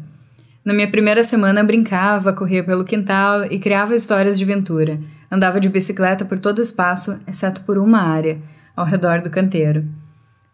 Na 0.65 0.74
minha 0.74 0.89
primeira 0.89 1.24
semana, 1.24 1.63
brincava, 1.63 2.33
corria 2.33 2.63
pelo 2.63 2.83
quintal 2.83 3.45
e 3.45 3.60
criava 3.60 3.93
histórias 3.93 4.39
de 4.39 4.43
aventura. 4.43 5.00
Andava 5.31 5.60
de 5.60 5.69
bicicleta 5.69 6.25
por 6.25 6.39
todo 6.39 6.57
o 6.57 6.62
espaço, 6.63 7.19
exceto 7.27 7.62
por 7.62 7.77
uma 7.77 8.01
área, 8.01 8.39
ao 8.75 8.86
redor 8.86 9.22
do 9.22 9.29
canteiro. 9.29 9.86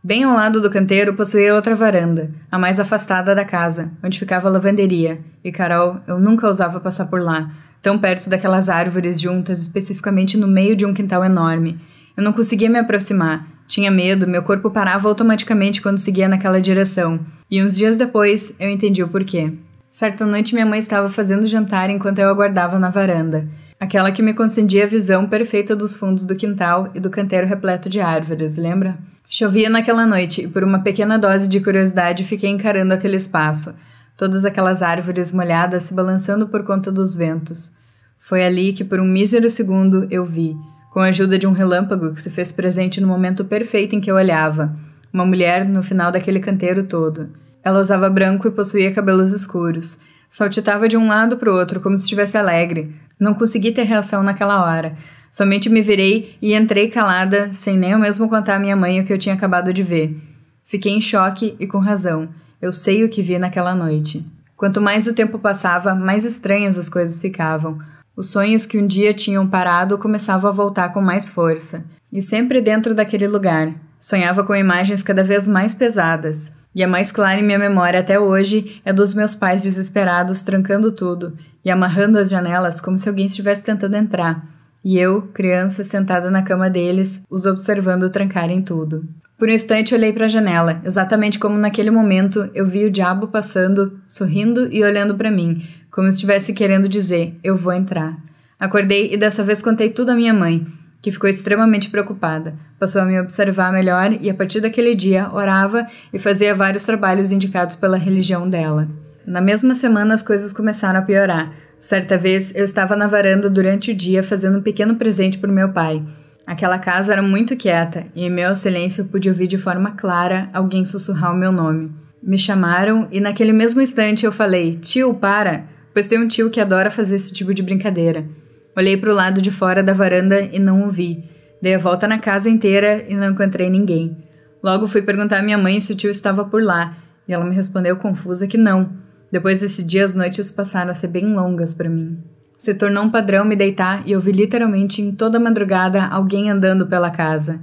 Bem 0.04 0.26
ao 0.26 0.36
lado 0.36 0.60
do 0.60 0.70
canteiro 0.70 1.14
possuía 1.14 1.56
outra 1.56 1.76
varanda, 1.76 2.32
a 2.52 2.60
mais 2.60 2.82
afastada 2.82 3.34
da 3.34 3.46
casa, 3.46 3.94
onde 4.04 4.20
ficava 4.20 4.50
a 4.50 4.52
lavanderia, 4.52 5.22
e 5.42 5.54
Carol, 5.54 6.02
eu 6.06 6.20
nunca 6.20 6.48
ousava 6.48 6.82
passar 6.82 7.06
por 7.06 7.22
lá, 7.22 7.50
tão 7.82 7.98
perto 7.98 8.30
daquelas 8.30 8.68
árvores 8.68 9.22
juntas, 9.22 9.62
especificamente 9.62 10.38
no 10.38 10.48
meio 10.50 10.76
de 10.76 10.86
um 10.86 10.94
quintal 10.94 11.24
enorme 11.24 11.80
eu 12.20 12.24
não 12.24 12.34
conseguia 12.34 12.70
me 12.70 12.78
aproximar. 12.78 13.48
Tinha 13.66 13.90
medo, 13.90 14.28
meu 14.28 14.44
corpo 14.44 14.70
parava 14.70 15.08
automaticamente 15.08 15.82
quando 15.82 16.00
seguia 16.00 16.28
naquela 16.28 16.60
direção. 16.60 17.22
E 17.50 17.64
uns 17.64 17.78
dias 17.78 17.98
depois, 17.98 18.54
eu 18.60 18.70
entendi 18.70 19.02
o 19.02 19.08
porquê. 19.08 19.54
Certa 19.90 20.26
noite, 20.26 20.54
minha 20.54 20.66
mãe 20.66 20.80
estava 20.80 21.08
fazendo 21.10 21.48
jantar 21.48 21.90
enquanto 21.90 22.20
eu 22.20 22.28
aguardava 22.28 22.78
na 22.78 22.90
varanda. 22.90 23.48
Aquela 23.80 24.12
que 24.12 24.22
me 24.22 24.34
concedia 24.34 24.84
a 24.84 24.88
visão 24.88 25.30
perfeita 25.30 25.78
dos 25.78 25.96
fundos 25.96 26.26
do 26.26 26.36
quintal 26.36 26.92
e 26.94 27.00
do 27.00 27.10
canteiro 27.10 27.48
repleto 27.48 27.90
de 27.90 28.02
árvores, 28.02 28.58
lembra? 28.58 28.98
Chovia 29.30 29.70
naquela 29.70 30.06
noite 30.06 30.42
e, 30.42 30.48
por 30.50 30.62
uma 30.62 30.80
pequena 30.80 31.18
dose 31.18 31.48
de 31.48 31.62
curiosidade, 31.62 32.26
fiquei 32.26 32.50
encarando 32.50 32.94
aquele 32.94 33.16
espaço. 33.16 33.80
Todas 34.18 34.44
aquelas 34.44 34.82
árvores 34.82 35.32
molhadas 35.32 35.84
se 35.84 35.94
balançando 35.94 36.50
por 36.50 36.66
conta 36.66 36.92
dos 36.92 37.16
ventos. 37.16 37.72
Foi 38.20 38.44
ali 38.44 38.74
que, 38.74 38.84
por 38.84 39.00
um 39.00 39.06
mísero 39.06 39.50
segundo, 39.50 40.06
eu 40.12 40.26
vi, 40.26 40.58
com 40.90 41.00
a 41.00 41.06
ajuda 41.06 41.38
de 41.38 41.46
um 41.46 41.52
relâmpago 41.52 42.14
que 42.14 42.22
se 42.22 42.32
fez 42.32 42.52
presente 42.52 43.00
no 43.00 43.08
momento 43.08 43.46
perfeito 43.46 43.96
em 43.96 44.02
que 44.02 44.10
eu 44.10 44.16
olhava, 44.16 44.76
uma 45.14 45.26
mulher 45.26 45.66
no 45.66 45.84
final 45.84 46.12
daquele 46.12 46.40
canteiro 46.40 46.84
todo. 46.84 47.30
Ela 47.64 47.80
usava 47.80 48.10
branco 48.10 48.48
e 48.48 48.52
possuía 48.52 48.92
cabelos 48.94 49.34
escuros. 49.34 50.00
Saltitava 50.30 50.88
de 50.88 50.96
um 50.96 51.08
lado 51.08 51.38
para 51.38 51.52
o 51.52 51.56
outro 51.56 51.80
como 51.80 51.98
se 51.98 52.04
estivesse 52.04 52.38
alegre. 52.38 52.94
Não 53.20 53.34
consegui 53.34 53.72
ter 53.72 53.84
reação 53.84 54.24
naquela 54.24 54.64
hora. 54.64 54.96
Somente 55.30 55.70
me 55.70 55.82
virei 55.82 56.38
e 56.42 56.56
entrei 56.56 56.90
calada, 56.90 57.52
sem 57.52 57.78
nem 57.78 57.92
eu 57.92 58.00
mesmo 58.00 58.30
contar 58.30 58.56
à 58.56 58.60
minha 58.60 58.76
mãe 58.76 59.00
o 59.00 59.06
que 59.06 59.12
eu 59.12 59.18
tinha 59.18 59.36
acabado 59.36 59.74
de 59.74 59.84
ver. 59.84 60.16
Fiquei 60.64 60.94
em 60.94 61.02
choque 61.02 61.56
e 61.60 61.68
com 61.68 61.80
razão. 61.80 62.30
Eu 62.62 62.72
sei 62.72 63.04
o 63.04 63.10
que 63.10 63.22
vi 63.22 63.38
naquela 63.38 63.76
noite. 63.76 64.26
Quanto 64.56 64.82
mais 64.82 65.08
o 65.08 65.14
tempo 65.14 65.40
passava, 65.40 65.96
mais 65.96 66.26
estranhas 66.26 66.78
as 66.78 66.90
coisas 66.90 67.20
ficavam. 67.20 67.80
Os 68.20 68.32
sonhos 68.32 68.66
que 68.66 68.78
um 68.78 68.86
dia 68.86 69.14
tinham 69.14 69.48
parado 69.48 69.98
começavam 69.98 70.50
a 70.50 70.54
voltar 70.54 70.90
com 70.90 71.00
mais 71.00 71.30
força. 71.30 71.86
E 72.12 72.22
sempre 72.22 72.60
dentro 72.60 72.94
daquele 72.94 73.26
lugar. 73.26 73.74
Sonhava 73.98 74.44
com 74.44 74.54
imagens 74.54 75.02
cada 75.02 75.24
vez 75.24 75.48
mais 75.48 75.74
pesadas. 75.74 76.54
E 76.76 76.84
a 76.84 76.88
mais 76.88 77.14
clara 77.14 77.40
em 77.40 77.46
minha 77.46 77.58
memória 77.58 78.02
até 78.02 78.20
hoje 78.20 78.82
é 78.84 78.92
dos 78.92 79.14
meus 79.14 79.36
pais 79.36 79.64
desesperados 79.64 80.42
trancando 80.42 80.92
tudo 80.92 81.38
e 81.64 81.72
amarrando 81.72 82.20
as 82.20 82.30
janelas 82.30 82.82
como 82.82 82.98
se 82.98 83.08
alguém 83.08 83.28
estivesse 83.28 83.64
tentando 83.64 83.96
entrar. 83.96 84.46
E 84.84 85.00
eu, 85.00 85.22
criança, 85.34 85.86
sentada 85.86 86.30
na 86.30 86.44
cama 86.44 86.70
deles, 86.70 87.24
os 87.30 87.46
observando 87.46 88.10
trancarem 88.10 88.62
tudo. 88.62 89.08
Por 89.38 89.48
um 89.48 89.54
instante 89.54 89.96
olhei 89.96 90.12
para 90.12 90.26
a 90.26 90.30
janela, 90.30 90.82
exatamente 90.84 91.40
como 91.40 91.58
naquele 91.58 91.90
momento 91.90 92.50
eu 92.54 92.68
vi 92.68 92.84
o 92.84 92.92
diabo 92.92 93.30
passando, 93.30 93.98
sorrindo 94.06 94.68
e 94.70 94.84
olhando 94.84 95.16
para 95.16 95.32
mim, 95.32 95.66
como 95.92 96.08
se 96.08 96.16
estivesse 96.16 96.54
querendo 96.54 96.90
dizer: 96.90 97.36
Eu 97.44 97.56
vou 97.56 97.74
entrar. 97.74 98.18
Acordei 98.60 99.14
e 99.14 99.18
dessa 99.18 99.44
vez 99.44 99.62
contei 99.62 99.90
tudo 99.90 100.12
à 100.12 100.16
minha 100.16 100.34
mãe, 100.34 100.66
que 101.02 101.12
ficou 101.12 101.30
extremamente 101.30 101.90
preocupada. 101.90 102.56
Passou 102.78 103.02
a 103.02 103.06
me 103.06 103.20
observar 103.20 103.72
melhor 103.72 104.18
e 104.20 104.30
a 104.30 104.34
partir 104.34 104.60
daquele 104.60 104.96
dia 104.96 105.30
orava 105.32 105.88
e 106.12 106.20
fazia 106.20 106.54
vários 106.54 106.84
trabalhos 106.84 107.32
indicados 107.32 107.76
pela 107.76 107.98
religião 107.98 108.50
dela. 108.50 108.88
Na 109.26 109.42
mesma 109.42 109.76
semana 109.76 110.14
as 110.14 110.24
coisas 110.24 110.52
começaram 110.52 111.00
a 111.00 111.04
piorar. 111.04 111.54
Certa 111.80 112.18
vez 112.18 112.54
eu 112.54 112.64
estava 112.64 112.96
na 112.96 113.08
varanda 113.08 113.50
durante 113.50 113.92
o 113.92 113.96
dia 113.96 114.22
fazendo 114.22 114.60
um 114.60 114.62
pequeno 114.62 114.96
presente 114.96 115.38
para 115.38 115.50
o 115.50 115.54
meu 115.54 115.70
pai. 115.72 116.04
Aquela 116.46 116.80
casa 116.80 117.14
era 117.14 117.22
muito 117.22 117.56
quieta 117.56 118.06
e 118.16 118.24
em 118.24 118.30
meu 118.30 118.56
silêncio 118.56 119.06
pude 119.06 119.30
ouvir 119.30 119.48
de 119.48 119.58
forma 119.58 119.92
clara 119.92 120.50
alguém 120.52 120.84
sussurrar 120.84 121.32
o 121.32 121.38
meu 121.38 121.52
nome. 121.52 121.92
Me 122.22 122.38
chamaram 122.38 123.08
e 123.12 123.22
naquele 123.22 123.54
mesmo 123.54 123.82
instante 123.82 124.26
eu 124.26 124.32
falei: 124.32 124.76
Tio, 124.76 125.14
para! 125.14 125.64
Pois 126.00 126.08
tem 126.08 126.18
um 126.18 126.30
tio 126.30 126.50
que 126.50 126.62
adora 126.62 126.90
fazer 126.90 127.18
esse 127.18 127.34
tipo 127.34 127.54
de 127.54 127.62
brincadeira. 127.62 128.26
Olhei 128.74 128.96
para 128.96 129.12
o 129.12 129.14
lado 129.14 129.42
de 129.42 129.52
fora 129.52 129.84
da 129.84 129.92
varanda 129.92 130.40
e 130.40 130.58
não 130.58 130.88
o 130.88 130.90
vi. 130.90 131.26
Dei 131.62 131.76
a 131.76 131.78
volta 131.78 132.08
na 132.08 132.18
casa 132.18 132.50
inteira 132.50 133.04
e 133.10 133.14
não 133.14 133.32
encontrei 133.32 133.70
ninguém. 133.70 134.18
Logo 134.64 134.88
fui 134.88 135.02
perguntar 135.02 135.40
à 135.40 135.44
minha 135.44 135.58
mãe 135.58 135.78
se 135.82 135.92
o 135.92 135.98
tio 135.98 136.10
estava 136.10 136.46
por 136.46 136.64
lá 136.64 136.96
e 137.28 137.34
ela 137.34 137.44
me 137.44 137.54
respondeu 137.54 137.98
confusa 137.98 138.48
que 138.48 138.58
não. 138.58 138.94
Depois 139.30 139.60
desse 139.60 139.84
dia, 139.84 140.06
as 140.06 140.16
noites 140.16 140.50
passaram 140.54 140.92
a 140.92 140.94
ser 140.94 141.08
bem 141.08 141.34
longas 141.36 141.76
para 141.76 141.90
mim. 141.90 142.18
Se 142.56 142.76
tornou 142.76 143.04
um 143.04 143.12
padrão 143.12 143.44
me 143.44 143.58
deitar 143.58 144.02
e 144.06 144.16
ouvi 144.16 144.32
literalmente 144.32 145.02
em 145.02 145.12
toda 145.12 145.38
madrugada 145.38 146.06
alguém 146.06 146.50
andando 146.50 146.88
pela 146.88 147.12
casa. 147.12 147.60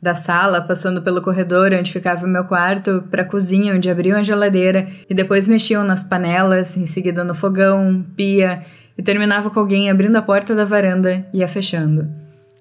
Da 0.00 0.14
sala, 0.14 0.60
passando 0.60 1.02
pelo 1.02 1.20
corredor 1.20 1.72
onde 1.72 1.92
ficava 1.92 2.24
o 2.24 2.28
meu 2.28 2.44
quarto, 2.44 3.02
para 3.10 3.22
a 3.22 3.26
cozinha 3.26 3.74
onde 3.74 3.90
abriam 3.90 4.16
a 4.16 4.22
geladeira 4.22 4.86
e 5.10 5.14
depois 5.14 5.48
mexiam 5.48 5.82
nas 5.82 6.04
panelas, 6.04 6.76
em 6.76 6.86
seguida 6.86 7.24
no 7.24 7.34
fogão, 7.34 8.06
pia, 8.16 8.62
e 8.96 9.02
terminava 9.02 9.50
com 9.50 9.58
alguém 9.58 9.90
abrindo 9.90 10.16
a 10.16 10.22
porta 10.22 10.54
da 10.54 10.64
varanda 10.64 11.26
e 11.32 11.42
a 11.42 11.48
fechando. 11.48 12.08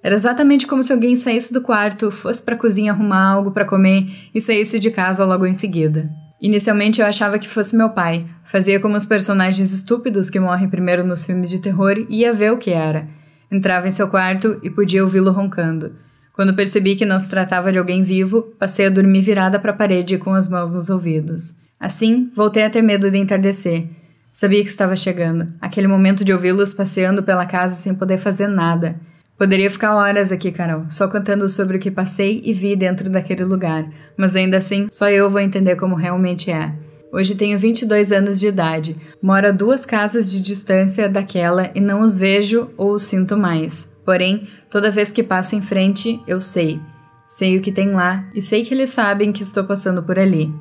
Era 0.01 0.15
exatamente 0.15 0.65
como 0.65 0.81
se 0.81 0.93
alguém 0.93 1.15
saísse 1.15 1.53
do 1.53 1.61
quarto, 1.61 2.09
fosse 2.09 2.41
para 2.41 2.55
a 2.55 2.57
cozinha 2.57 2.91
arrumar 2.91 3.29
algo 3.29 3.51
para 3.51 3.65
comer 3.65 4.07
e 4.33 4.41
saísse 4.41 4.79
de 4.79 4.89
casa 4.89 5.25
logo 5.25 5.45
em 5.45 5.53
seguida. 5.53 6.09
Inicialmente 6.41 7.01
eu 7.01 7.07
achava 7.07 7.39
que 7.39 7.47
fosse 7.47 7.75
meu 7.75 7.89
pai. 7.89 8.25
Fazia 8.43 8.79
como 8.79 8.95
os 8.95 9.05
personagens 9.05 9.71
estúpidos 9.71 10.29
que 10.29 10.39
morrem 10.39 10.69
primeiro 10.69 11.05
nos 11.05 11.25
filmes 11.25 11.49
de 11.49 11.59
terror 11.59 11.97
e 11.97 12.21
ia 12.21 12.33
ver 12.33 12.51
o 12.51 12.57
que 12.57 12.69
era. 12.69 13.07
Entrava 13.51 13.87
em 13.87 13.91
seu 13.91 14.07
quarto 14.07 14.59
e 14.61 14.69
podia 14.69 15.03
ouvi-lo 15.03 15.31
roncando. 15.31 16.06
Quando 16.37 16.55
percebi 16.55 16.95
que 16.95 17.03
não 17.03 17.17
se 17.17 17.31
tratava 17.31 17.71
de 17.71 17.79
alguém 17.79 18.03
vivo, 18.03 18.43
passei 18.59 18.85
a 18.85 18.91
dormir 18.91 19.21
virada 19.21 19.57
para 19.57 19.71
a 19.71 19.75
parede 19.75 20.19
com 20.19 20.35
as 20.35 20.47
mãos 20.47 20.75
nos 20.75 20.87
ouvidos. 20.87 21.55
Assim, 21.79 22.31
voltei 22.35 22.63
a 22.63 22.69
ter 22.69 22.83
medo 22.83 23.09
de 23.09 23.17
entardecer. 23.17 23.87
Sabia 24.29 24.61
que 24.61 24.69
estava 24.69 24.95
chegando, 24.95 25.51
aquele 25.59 25.87
momento 25.87 26.23
de 26.23 26.31
ouvi-los 26.31 26.75
passeando 26.75 27.23
pela 27.23 27.47
casa 27.47 27.73
sem 27.73 27.95
poder 27.95 28.19
fazer 28.19 28.47
nada. 28.47 28.97
Poderia 29.35 29.71
ficar 29.71 29.95
horas 29.95 30.31
aqui, 30.31 30.51
Carol, 30.51 30.85
só 30.91 31.07
contando 31.07 31.49
sobre 31.49 31.77
o 31.77 31.79
que 31.79 31.89
passei 31.89 32.39
e 32.45 32.53
vi 32.53 32.75
dentro 32.75 33.09
daquele 33.09 33.43
lugar, 33.43 33.89
mas 34.15 34.35
ainda 34.35 34.57
assim, 34.57 34.87
só 34.91 35.09
eu 35.09 35.31
vou 35.31 35.39
entender 35.39 35.75
como 35.75 35.95
realmente 35.95 36.51
é. 36.51 36.71
Hoje 37.11 37.35
tenho 37.35 37.57
22 37.57 38.11
anos 38.11 38.39
de 38.39 38.47
idade, 38.47 38.95
moro 39.21 39.47
a 39.47 39.51
duas 39.51 39.85
casas 39.85 40.29
de 40.29 40.41
distância 40.41 41.07
daquela 41.07 41.71
e 41.73 41.79
não 41.79 42.01
os 42.01 42.15
vejo 42.15 42.69
ou 42.75 42.93
os 42.93 43.03
sinto 43.03 43.37
mais. 43.37 43.95
Porém, 44.05 44.47
toda 44.69 44.91
vez 44.91 45.11
que 45.11 45.23
passo 45.23 45.55
em 45.55 45.61
frente, 45.61 46.21
eu 46.27 46.41
sei. 46.41 46.79
Sei 47.27 47.57
o 47.57 47.61
que 47.61 47.71
tem 47.71 47.91
lá 47.91 48.25
e 48.33 48.41
sei 48.41 48.63
que 48.63 48.73
eles 48.73 48.89
sabem 48.89 49.31
que 49.31 49.41
estou 49.41 49.63
passando 49.63 50.03
por 50.03 50.19
ali. 50.19 50.53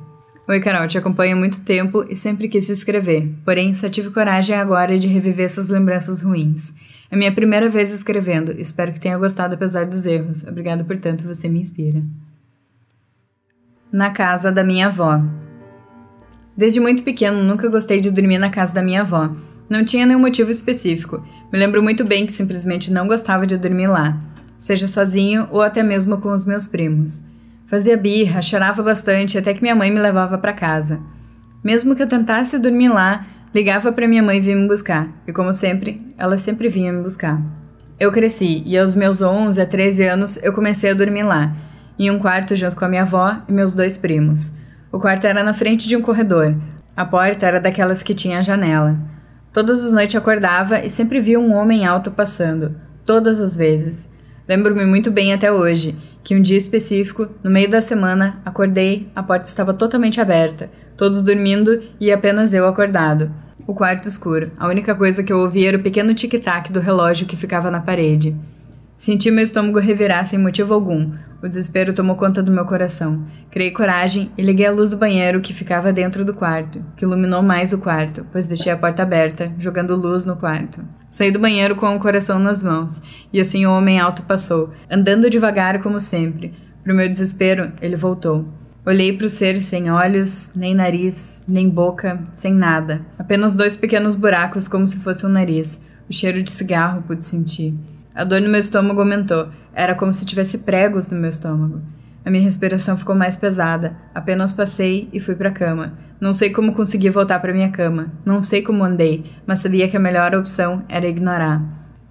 Oi, 0.47 0.61
Carol, 0.61 0.87
te 0.87 0.97
acompanho 0.97 1.35
há 1.35 1.39
muito 1.39 1.63
tempo 1.65 2.05
e 2.09 2.15
sempre 2.15 2.47
quis 2.47 2.65
te 2.65 2.71
escrever, 2.71 3.29
porém 3.43 3.73
só 3.73 3.89
tive 3.89 4.09
coragem 4.11 4.55
agora 4.55 4.97
de 4.97 5.07
reviver 5.07 5.45
essas 5.45 5.69
lembranças 5.69 6.21
ruins. 6.21 6.73
É 7.11 7.15
minha 7.15 7.33
primeira 7.33 7.69
vez 7.69 7.93
escrevendo. 7.93 8.53
Espero 8.57 8.93
que 8.93 8.99
tenha 8.99 9.17
gostado 9.17 9.55
apesar 9.55 9.85
dos 9.85 10.05
erros. 10.05 10.45
Obrigado 10.45 10.85
por 10.85 10.97
tanto, 10.97 11.25
você 11.25 11.47
me 11.47 11.59
inspira. 11.59 12.01
Na 13.91 14.11
casa 14.11 14.51
da 14.51 14.63
minha 14.63 14.87
avó. 14.87 15.21
Desde 16.57 16.79
muito 16.79 17.03
pequeno, 17.03 17.43
nunca 17.43 17.69
gostei 17.69 18.01
de 18.01 18.09
dormir 18.09 18.39
na 18.39 18.49
casa 18.49 18.73
da 18.73 18.81
minha 18.81 19.01
avó. 19.01 19.29
Não 19.69 19.85
tinha 19.85 20.05
nenhum 20.05 20.19
motivo 20.19 20.49
específico. 20.49 21.23
Me 21.53 21.59
lembro 21.59 21.83
muito 21.83 22.03
bem 22.03 22.25
que 22.25 22.33
simplesmente 22.33 22.91
não 22.91 23.07
gostava 23.07 23.45
de 23.45 23.57
dormir 23.57 23.87
lá, 23.87 24.19
seja 24.57 24.87
sozinho 24.87 25.47
ou 25.51 25.61
até 25.61 25.83
mesmo 25.83 26.17
com 26.17 26.29
os 26.29 26.45
meus 26.45 26.67
primos. 26.67 27.27
Fazia 27.67 27.95
birra, 27.95 28.41
chorava 28.41 28.81
bastante 28.81 29.37
até 29.37 29.53
que 29.53 29.61
minha 29.61 29.75
mãe 29.75 29.91
me 29.91 29.99
levava 29.99 30.37
para 30.37 30.53
casa. 30.53 30.99
Mesmo 31.63 31.95
que 31.95 32.01
eu 32.01 32.07
tentasse 32.07 32.57
dormir 32.57 32.89
lá, 32.89 33.25
Ligava 33.53 33.91
para 33.91 34.07
minha 34.07 34.21
mãe 34.21 34.41
vir 34.41 34.55
me 34.55 34.67
buscar, 34.67 35.09
e 35.25 35.31
como 35.31 35.53
sempre, 35.53 36.13
ela 36.17 36.37
sempre 36.37 36.67
vinha 36.67 36.91
me 36.91 37.01
buscar. 37.01 37.41
Eu 37.99 38.11
cresci 38.11 38.61
e 38.65 38.77
aos 38.77 38.95
meus 38.95 39.21
11 39.21 39.59
a 39.59 39.65
13 39.65 40.03
anos 40.03 40.43
eu 40.43 40.53
comecei 40.53 40.91
a 40.91 40.93
dormir 40.93 41.23
lá, 41.23 41.55
em 41.97 42.11
um 42.11 42.19
quarto 42.19 42.55
junto 42.55 42.75
com 42.75 42.85
a 42.85 42.89
minha 42.89 43.01
avó 43.01 43.37
e 43.47 43.51
meus 43.51 43.73
dois 43.73 43.97
primos. 43.97 44.59
O 44.91 44.99
quarto 44.99 45.25
era 45.25 45.43
na 45.43 45.53
frente 45.53 45.87
de 45.87 45.95
um 45.95 46.01
corredor. 46.01 46.55
A 46.95 47.05
porta 47.05 47.45
era 47.45 47.59
daquelas 47.59 48.01
que 48.01 48.13
tinha 48.13 48.41
janela. 48.41 48.97
Todas 49.51 49.83
as 49.83 49.91
noites 49.91 50.15
acordava 50.15 50.79
e 50.79 50.89
sempre 50.89 51.19
via 51.19 51.39
um 51.39 51.53
homem 51.53 51.85
alto 51.85 52.11
passando, 52.11 52.75
todas 53.05 53.41
as 53.41 53.57
vezes. 53.57 54.09
Lembro-me 54.47 54.85
muito 54.85 55.11
bem 55.11 55.33
até 55.33 55.51
hoje 55.51 55.95
que 56.23 56.35
um 56.35 56.41
dia 56.41 56.57
específico, 56.57 57.27
no 57.43 57.49
meio 57.49 57.69
da 57.69 57.81
semana, 57.81 58.41
acordei, 58.45 59.09
a 59.15 59.23
porta 59.23 59.47
estava 59.47 59.73
totalmente 59.73 60.19
aberta, 60.21 60.69
todos 60.95 61.21
dormindo 61.21 61.81
e 61.99 62.11
apenas 62.11 62.53
eu 62.53 62.65
acordado. 62.65 63.31
O 63.65 63.73
quarto 63.73 64.07
escuro. 64.07 64.51
A 64.57 64.67
única 64.67 64.95
coisa 64.95 65.23
que 65.23 65.31
eu 65.31 65.39
ouvia 65.39 65.69
era 65.69 65.77
o 65.77 65.83
pequeno 65.83 66.13
tic-tac 66.13 66.71
do 66.71 66.79
relógio 66.79 67.27
que 67.27 67.35
ficava 67.35 67.69
na 67.69 67.81
parede. 67.81 68.35
Senti 68.97 69.29
meu 69.29 69.43
estômago 69.43 69.77
revirar 69.77 70.25
sem 70.25 70.39
motivo 70.39 70.73
algum. 70.73 71.13
O 71.39 71.47
desespero 71.47 71.93
tomou 71.93 72.15
conta 72.15 72.41
do 72.41 72.51
meu 72.51 72.65
coração. 72.65 73.23
Criei 73.51 73.69
coragem 73.69 74.31
e 74.35 74.41
liguei 74.41 74.65
a 74.65 74.71
luz 74.71 74.89
do 74.89 74.97
banheiro 74.97 75.39
que 75.39 75.53
ficava 75.53 75.93
dentro 75.93 76.25
do 76.25 76.33
quarto, 76.33 76.83
que 76.97 77.05
iluminou 77.05 77.43
mais 77.43 77.71
o 77.73 77.77
quarto, 77.77 78.25
pois 78.31 78.47
deixei 78.47 78.71
a 78.71 78.77
porta 78.77 79.03
aberta, 79.03 79.53
jogando 79.59 79.95
luz 79.95 80.25
no 80.25 80.35
quarto. 80.35 80.83
Saí 81.07 81.29
do 81.29 81.37
banheiro 81.37 81.75
com 81.75 81.95
o 81.95 81.99
coração 81.99 82.39
nas 82.39 82.63
mãos, 82.63 82.99
e 83.31 83.39
assim 83.39 83.67
o 83.67 83.71
homem 83.71 83.99
alto 83.99 84.23
passou, 84.23 84.71
andando 84.89 85.29
devagar 85.29 85.79
como 85.79 85.99
sempre. 85.99 86.55
Pro 86.83 86.95
meu 86.95 87.07
desespero, 87.07 87.71
ele 87.79 87.95
voltou. 87.95 88.47
Olhei 88.83 89.15
para 89.15 89.27
o 89.27 89.29
ser 89.29 89.57
sem 89.57 89.91
olhos, 89.91 90.53
nem 90.55 90.73
nariz, 90.73 91.45
nem 91.47 91.69
boca, 91.69 92.19
sem 92.33 92.51
nada. 92.51 93.01
Apenas 93.19 93.55
dois 93.55 93.77
pequenos 93.77 94.15
buracos 94.15 94.67
como 94.67 94.87
se 94.87 95.01
fosse 95.01 95.23
um 95.23 95.29
nariz. 95.29 95.83
O 96.09 96.13
cheiro 96.13 96.41
de 96.41 96.49
cigarro 96.49 97.03
pude 97.03 97.23
sentir. 97.23 97.75
A 98.17 98.23
dor 98.23 98.41
no 98.41 98.49
meu 98.49 98.59
estômago 98.59 98.99
aumentou. 98.99 99.49
Era 99.75 99.93
como 99.93 100.11
se 100.11 100.25
tivesse 100.25 100.57
pregos 100.57 101.07
no 101.07 101.19
meu 101.19 101.29
estômago. 101.29 101.83
A 102.25 102.31
minha 102.31 102.43
respiração 102.43 102.97
ficou 102.97 103.13
mais 103.13 103.37
pesada. 103.37 103.95
Apenas 104.11 104.51
passei 104.51 105.07
e 105.13 105.19
fui 105.19 105.35
para 105.35 105.49
a 105.49 105.51
cama. 105.53 105.93
Não 106.19 106.33
sei 106.33 106.49
como 106.49 106.73
consegui 106.73 107.11
voltar 107.11 107.39
para 107.39 107.53
minha 107.53 107.69
cama. 107.69 108.11
Não 108.25 108.41
sei 108.41 108.63
como 108.63 108.83
andei, 108.83 109.23
mas 109.45 109.59
sabia 109.59 109.87
que 109.87 109.95
a 109.95 109.99
melhor 109.99 110.33
opção 110.33 110.83
era 110.89 111.07
ignorar. 111.07 111.61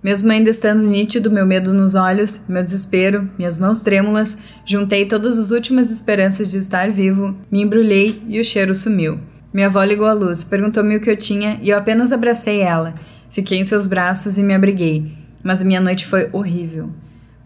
Mesmo 0.00 0.30
ainda 0.30 0.48
estando 0.48 0.84
nítido 0.84 1.28
meu 1.28 1.44
medo 1.44 1.74
nos 1.74 1.96
olhos, 1.96 2.46
meu 2.48 2.62
desespero, 2.62 3.28
minhas 3.36 3.58
mãos 3.58 3.82
trêmulas, 3.82 4.38
juntei 4.64 5.06
todas 5.06 5.40
as 5.40 5.50
últimas 5.50 5.90
esperanças 5.90 6.48
de 6.48 6.58
estar 6.58 6.88
vivo, 6.88 7.36
me 7.50 7.62
embrulhei 7.62 8.22
e 8.28 8.38
o 8.38 8.44
cheiro 8.44 8.76
sumiu. 8.76 9.18
Minha 9.52 9.66
avó 9.66 9.82
ligou 9.82 10.06
a 10.06 10.12
luz, 10.12 10.44
perguntou-me 10.44 10.98
o 10.98 11.00
que 11.00 11.10
eu 11.10 11.16
tinha 11.16 11.58
e 11.60 11.70
eu 11.70 11.76
apenas 11.76 12.12
abracei 12.12 12.60
ela. 12.60 12.94
Fiquei 13.28 13.58
em 13.58 13.64
seus 13.64 13.88
braços 13.88 14.38
e 14.38 14.44
me 14.44 14.54
abriguei, 14.54 15.25
mas 15.46 15.62
minha 15.62 15.80
noite 15.80 16.04
foi 16.04 16.28
horrível. 16.32 16.90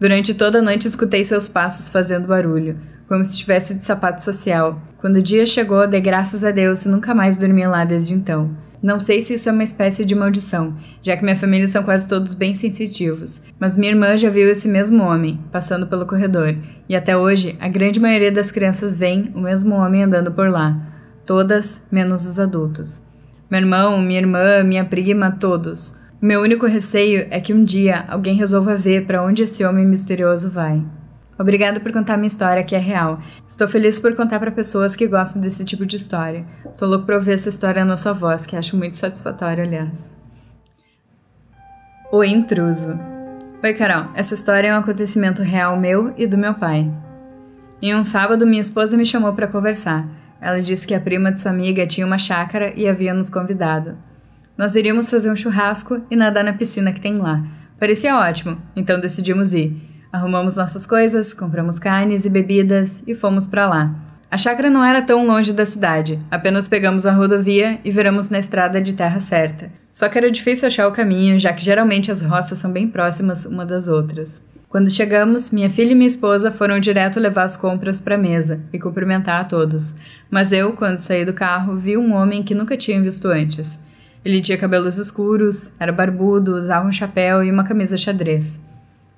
Durante 0.00 0.33
toda 0.33 0.61
a 0.61 0.62
noite 0.62 0.88
escutei 0.88 1.23
seus 1.23 1.49
passos 1.49 1.90
fazendo 1.90 2.26
barulho, 2.26 2.78
como 3.07 3.23
se 3.23 3.33
estivesse 3.33 3.75
de 3.75 3.85
sapato 3.85 4.23
social. 4.23 4.80
Quando 4.99 5.16
o 5.16 5.23
dia 5.23 5.45
chegou, 5.45 5.87
dei 5.87 6.00
graças 6.00 6.42
a 6.42 6.50
Deus 6.50 6.87
e 6.87 6.88
nunca 6.88 7.14
mais 7.14 7.37
dormi 7.37 7.66
lá 7.66 7.85
desde 7.85 8.14
então. 8.14 8.50
Não 8.83 8.99
sei 8.99 9.21
se 9.21 9.35
isso 9.35 9.50
é 9.50 9.52
uma 9.52 9.62
espécie 9.62 10.07
de 10.07 10.14
maldição, 10.14 10.75
já 11.02 11.14
que 11.14 11.23
minha 11.23 11.37
família 11.37 11.66
são 11.66 11.83
quase 11.83 12.09
todos 12.09 12.33
bem 12.33 12.54
sensitivos, 12.54 13.42
mas 13.59 13.76
minha 13.76 13.92
irmã 13.92 14.16
já 14.16 14.30
viu 14.30 14.50
esse 14.50 14.66
mesmo 14.66 15.02
homem 15.02 15.38
passando 15.52 15.87
pelo 15.87 16.07
corredor, 16.07 16.57
e 16.88 16.97
até 16.97 17.14
hoje 17.14 17.54
a 17.61 17.69
grande 17.69 18.00
maioria 18.00 18.33
das 18.33 18.50
crianças 18.50 18.99
vê 18.99 19.30
o 19.35 19.40
mesmo 19.40 19.75
homem 19.75 20.04
andando 20.04 20.33
por 20.33 20.49
lá, 20.49 20.80
todas 21.26 21.87
menos 21.92 22.26
os 22.26 22.40
adultos. 22.40 23.07
Meu 23.50 23.61
irmão, 23.61 24.00
minha 24.00 24.21
irmã, 24.21 24.62
minha 24.64 24.85
prima, 24.87 25.30
todos. 25.30 26.00
Meu 26.23 26.43
único 26.43 26.67
receio 26.67 27.27
é 27.31 27.41
que 27.41 27.55
um 27.55 27.65
dia 27.65 28.05
alguém 28.07 28.35
resolva 28.35 28.77
ver 28.77 29.07
para 29.07 29.25
onde 29.25 29.43
esse 29.43 29.65
homem 29.65 29.87
misterioso 29.87 30.50
vai. 30.50 30.85
Obrigada 31.39 31.81
por 31.81 31.91
contar 31.93 32.19
minha 32.19 32.27
história, 32.27 32.62
que 32.62 32.77
é 32.77 32.79
real. 32.79 33.19
Estou 33.49 33.67
feliz 33.67 33.99
por 33.99 34.15
contar 34.15 34.39
para 34.39 34.50
pessoas 34.50 34.95
que 34.95 35.09
gostam 35.09 35.41
desse 35.41 35.65
tipo 35.65 35.87
de 35.87 35.97
história. 35.97 36.45
Sou 36.75 36.87
louco 36.87 37.07
para 37.07 37.17
ouvir 37.17 37.33
essa 37.33 37.49
história 37.49 37.87
na 37.87 37.97
sua 37.97 38.12
voz, 38.12 38.45
que 38.45 38.55
acho 38.55 38.77
muito 38.77 38.97
satisfatória, 38.97 39.65
aliás. 39.65 40.12
O 42.12 42.23
intruso. 42.23 43.00
Oi, 43.62 43.73
Carol. 43.73 44.11
Essa 44.15 44.35
história 44.35 44.69
é 44.69 44.75
um 44.75 44.81
acontecimento 44.81 45.41
real 45.41 45.75
meu 45.81 46.12
e 46.19 46.27
do 46.27 46.37
meu 46.37 46.53
pai. 46.53 46.93
Em 47.81 47.95
um 47.95 48.05
sábado, 48.05 48.47
minha 48.47 48.61
esposa 48.61 48.95
me 48.95 49.07
chamou 49.07 49.33
para 49.33 49.49
conversar. 49.49 50.07
Ela 50.39 50.61
disse 50.61 50.87
que 50.87 50.95
a 50.95 51.00
prima 51.00 51.33
de 51.33 51.41
sua 51.41 51.50
amiga 51.50 51.87
tinha 51.87 52.07
uma 52.07 52.19
chácara 52.19 52.75
e 52.77 52.87
havia 52.87 53.15
nos 53.15 53.31
convidado. 53.31 54.10
Nós 54.61 54.75
iríamos 54.75 55.09
fazer 55.09 55.31
um 55.31 55.37
churrasco 55.37 56.02
e 56.11 56.14
nadar 56.14 56.45
na 56.45 56.52
piscina 56.52 56.93
que 56.93 57.00
tem 57.00 57.17
lá. 57.17 57.43
Parecia 57.79 58.19
ótimo, 58.19 58.61
então 58.76 59.00
decidimos 59.00 59.55
ir. 59.55 59.75
Arrumamos 60.12 60.57
nossas 60.57 60.85
coisas, 60.85 61.33
compramos 61.33 61.79
carnes 61.79 62.26
e 62.26 62.29
bebidas 62.29 63.02
e 63.07 63.14
fomos 63.14 63.47
para 63.47 63.67
lá. 63.67 63.95
A 64.31 64.37
chácara 64.37 64.69
não 64.69 64.85
era 64.85 65.00
tão 65.00 65.26
longe 65.26 65.55
da 65.55 65.64
cidade, 65.64 66.19
apenas 66.31 66.69
pegamos 66.69 67.07
a 67.07 67.12
rodovia 67.12 67.81
e 67.83 67.90
viramos 67.90 68.29
na 68.29 68.38
estrada 68.38 68.83
de 68.83 68.93
terra 68.93 69.19
certa. 69.19 69.73
Só 69.95 70.11
que 70.11 70.19
era 70.19 70.31
difícil 70.31 70.69
achar 70.69 70.87
o 70.88 70.93
caminho, 70.93 71.38
já 71.38 71.55
que 71.55 71.64
geralmente 71.64 72.12
as 72.12 72.21
roças 72.21 72.59
são 72.59 72.71
bem 72.71 72.87
próximas 72.87 73.47
uma 73.47 73.64
das 73.64 73.88
outras. 73.88 74.45
Quando 74.69 74.90
chegamos, 74.90 75.50
minha 75.50 75.71
filha 75.71 75.93
e 75.93 75.95
minha 75.95 76.07
esposa 76.07 76.50
foram 76.50 76.79
direto 76.79 77.19
levar 77.19 77.45
as 77.45 77.57
compras 77.57 77.99
para 77.99 78.17
a 78.17 78.19
mesa 78.19 78.61
e 78.75 78.79
cumprimentar 78.79 79.40
a 79.40 79.45
todos. 79.45 79.97
Mas 80.31 80.52
eu, 80.52 80.75
quando 80.75 80.99
saí 80.99 81.25
do 81.25 81.33
carro, 81.33 81.79
vi 81.79 81.97
um 81.97 82.12
homem 82.12 82.43
que 82.43 82.55
nunca 82.55 82.76
tinha 82.76 83.00
visto 83.00 83.29
antes. 83.29 83.81
Ele 84.25 84.41
tinha 84.41 84.59
cabelos 84.59 84.99
escuros, 84.99 85.75
era 85.81 85.93
barbudo, 85.93 86.57
usava 86.57 86.87
um 86.87 86.93
chapéu 86.93 87.43
e 87.43 87.50
uma 87.50 87.65
camisa 87.65 87.97
xadrez. 87.97 88.61